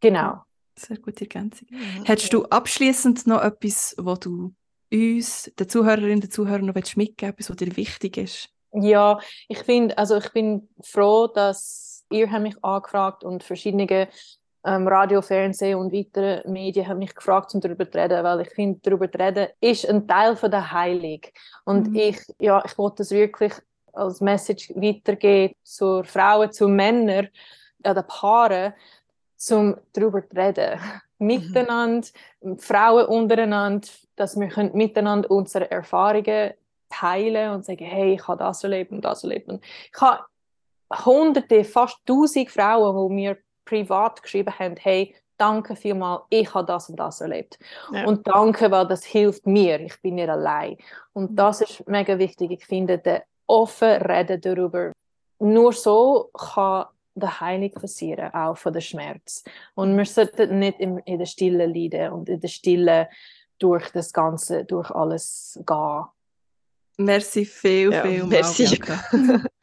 Genau. 0.00 0.42
Sehr 0.76 0.98
gute 0.98 1.24
Ergänzung. 1.24 1.68
Mhm. 1.70 2.04
Hättest 2.04 2.32
du 2.32 2.44
abschließend 2.44 3.26
noch 3.26 3.42
etwas, 3.42 3.94
wo 3.98 4.14
du 4.14 4.52
uns, 4.92 5.50
den 5.58 5.68
Zuhörerinnen 5.68 6.22
und 6.22 6.32
Zuhörern, 6.32 6.66
noch 6.66 6.74
mitgeben 6.74 7.34
willst, 7.36 7.50
was 7.50 7.56
dir 7.56 7.76
wichtig 7.76 8.18
ist? 8.18 8.48
Ja, 8.72 9.18
ich 9.48 9.58
finde, 9.58 9.96
also 9.98 10.16
ich 10.16 10.30
bin 10.32 10.68
froh, 10.82 11.26
dass 11.26 12.04
ihr 12.10 12.26
mich 12.38 12.62
angefragt 12.62 13.24
und 13.24 13.42
verschiedene 13.42 14.08
ähm, 14.64 14.86
Radio, 14.86 15.22
Fernsehen 15.22 15.78
und 15.78 15.92
weitere 15.92 16.48
Medien 16.48 16.86
haben 16.86 16.98
mich 16.98 17.14
gefragt, 17.14 17.54
um 17.54 17.60
darüber 17.60 17.90
zu 17.90 17.98
reden, 17.98 18.22
weil 18.22 18.42
ich 18.42 18.50
finde, 18.50 18.80
darüber 18.82 19.10
zu 19.10 19.18
reden 19.18 19.48
ist 19.60 19.88
ein 19.88 20.06
Teil 20.06 20.36
von 20.36 20.50
der 20.50 20.70
Heilung. 20.72 21.20
Und 21.64 21.88
mhm. 21.88 21.96
ich, 21.96 22.18
ja, 22.38 22.62
ich 22.64 22.78
wollte 22.78 22.96
das 22.98 23.10
wirklich 23.10 23.52
als 23.92 24.20
Message 24.20 24.70
weitergeben 24.74 25.54
zu 25.62 26.02
Frauen, 26.04 26.52
zu 26.52 26.68
Männern, 26.68 27.28
an 27.82 27.94
den 27.94 28.06
Paaren, 28.06 28.74
um 29.50 29.76
darüber 29.92 30.26
zu 30.26 30.36
reden. 30.36 30.80
Mhm. 31.18 31.26
Miteinander, 31.26 32.08
Frauen 32.58 33.06
untereinander, 33.06 33.88
dass 34.16 34.38
wir 34.38 34.48
können 34.48 34.76
miteinander 34.76 35.30
unsere 35.30 35.70
Erfahrungen 35.70 36.52
teilen 36.88 37.52
und 37.52 37.64
sagen, 37.64 37.84
hey, 37.84 38.14
ich 38.14 38.28
habe 38.28 38.38
das 38.38 38.62
erlebt 38.62 38.92
und 38.92 39.04
das 39.04 39.24
erlebt. 39.24 39.48
Und 39.48 39.64
ich 39.64 40.00
habe 40.00 40.24
hunderte, 41.04 41.64
fast 41.64 41.98
tausend 42.06 42.50
Frauen, 42.50 43.08
die 43.08 43.14
mir 43.14 43.38
privat 43.72 44.22
geschrieben 44.22 44.52
haben, 44.58 44.76
hey, 44.76 45.14
danke 45.38 45.74
vielmals, 45.74 46.22
ich 46.28 46.52
habe 46.52 46.66
das 46.66 46.90
und 46.90 46.96
das 46.96 47.22
erlebt. 47.22 47.58
Ja. 47.90 48.06
Und 48.06 48.26
danke, 48.26 48.70
weil 48.70 48.86
das 48.86 49.02
hilft 49.02 49.46
mir, 49.46 49.80
ich 49.80 50.00
bin 50.02 50.16
nicht 50.16 50.28
allein. 50.28 50.76
Und 51.14 51.30
mhm. 51.30 51.36
das 51.36 51.62
ist 51.62 51.88
mega 51.88 52.18
wichtig. 52.18 52.50
Ich 52.50 52.66
finde, 52.66 52.98
der 52.98 53.24
offen 53.46 53.88
reden 54.02 54.40
darüber. 54.42 54.92
Nur 55.38 55.72
so 55.72 56.30
kann 56.34 56.84
der 57.14 57.40
Heilung 57.40 57.72
passieren, 57.72 58.32
auch 58.34 58.56
von 58.56 58.72
der 58.74 58.82
Schmerz. 58.82 59.42
Und 59.74 59.96
wir 59.96 60.04
sollten 60.04 60.58
nicht 60.58 60.78
in, 60.78 60.98
in 60.98 61.18
der 61.18 61.26
Stille 61.26 61.66
leiden 61.66 62.12
und 62.12 62.28
in 62.28 62.40
der 62.40 62.48
Stille 62.48 63.08
durch 63.58 63.90
das 63.90 64.12
Ganze, 64.12 64.64
durch 64.64 64.90
alles 64.90 65.58
gehen. 65.66 66.04
Merci 66.98 67.46
viel, 67.46 67.92
ja, 67.92 68.02
viel 68.02 68.24
merci. 68.24 68.64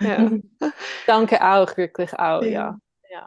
ja. 0.01 0.31
Danke 1.05 1.41
auch, 1.41 1.77
wirklich 1.77 2.11
auch, 2.13 2.41
ja. 2.41 2.77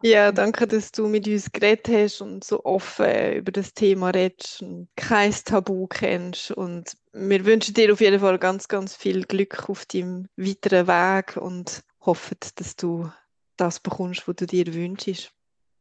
Ja. 0.03 0.11
ja, 0.11 0.33
danke, 0.33 0.67
dass 0.67 0.93
du 0.93 1.09
mit 1.09 1.27
uns 1.27 1.51
geredet 1.51 1.89
hast 1.89 2.21
und 2.21 2.45
so 2.45 2.65
offen 2.65 3.35
über 3.35 3.53
das 3.53 3.75
Thema 3.75 4.11
redest 4.11 4.63
und 4.63 4.89
kein 4.97 5.33
Tabu 5.33 5.87
kennst. 5.87 6.51
Und 6.51 6.97
wir 7.13 7.45
wünschen 7.45 7.75
dir 7.75 7.93
auf 7.93 8.01
jeden 8.01 8.21
Fall 8.21 8.39
ganz, 8.39 8.69
ganz 8.69 8.97
viel 8.97 9.25
Glück 9.25 9.69
auf 9.69 9.85
deinem 9.87 10.29
weiteren 10.37 10.87
Weg 10.87 11.37
und 11.37 11.83
hoffen, 12.01 12.37
dass 12.57 12.77
du 12.77 13.11
das 13.57 13.81
bekommst, 13.81 14.27
was 14.27 14.37
du 14.37 14.47
dir 14.47 14.73
wünschst. 14.73 15.33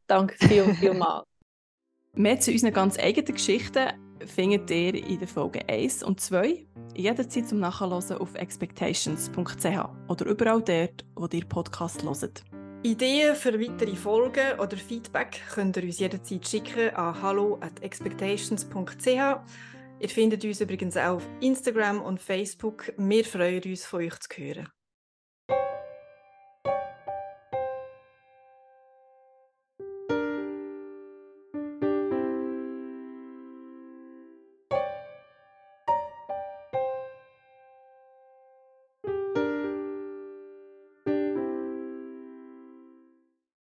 Danke 0.06 0.34
viel, 0.46 0.74
viel 0.74 0.94
mal. 0.94 1.24
Mehr 2.14 2.38
zu 2.38 2.50
unseren 2.50 2.74
ganz 2.74 2.98
eigenen 2.98 3.34
Geschichten 3.34 3.88
findet 4.26 4.70
ihr 4.70 4.94
in 4.94 5.18
den 5.18 5.28
Folgen 5.28 5.62
1 5.66 6.02
und 6.02 6.20
2 6.20 6.66
jederzeit 6.94 7.48
zum 7.48 7.60
Nachhören 7.60 8.18
auf 8.18 8.34
expectations.ch 8.34 9.64
oder 10.08 10.26
überall 10.26 10.62
dort, 10.62 11.04
wo 11.14 11.26
ihr 11.32 11.46
Podcast 11.46 12.02
hört. 12.02 12.44
Ideen 12.84 13.36
für 13.36 13.60
weitere 13.60 13.94
Folgen 13.94 14.58
oder 14.58 14.76
Feedback 14.76 15.40
könnt 15.54 15.76
ihr 15.76 15.84
uns 15.84 16.00
jederzeit 16.00 16.48
schicken 16.48 16.90
an 16.96 17.22
hallo@expectations.ch. 17.22 19.06
Ihr 19.06 20.08
findet 20.08 20.44
uns 20.44 20.60
übrigens 20.60 20.96
auch 20.96 21.14
auf 21.14 21.28
Instagram 21.40 22.02
und 22.02 22.20
Facebook. 22.20 22.92
Wir 22.96 23.24
freuen 23.24 23.62
uns, 23.62 23.86
von 23.86 24.00
euch 24.00 24.18
zu 24.18 24.36
hören. 24.36 24.68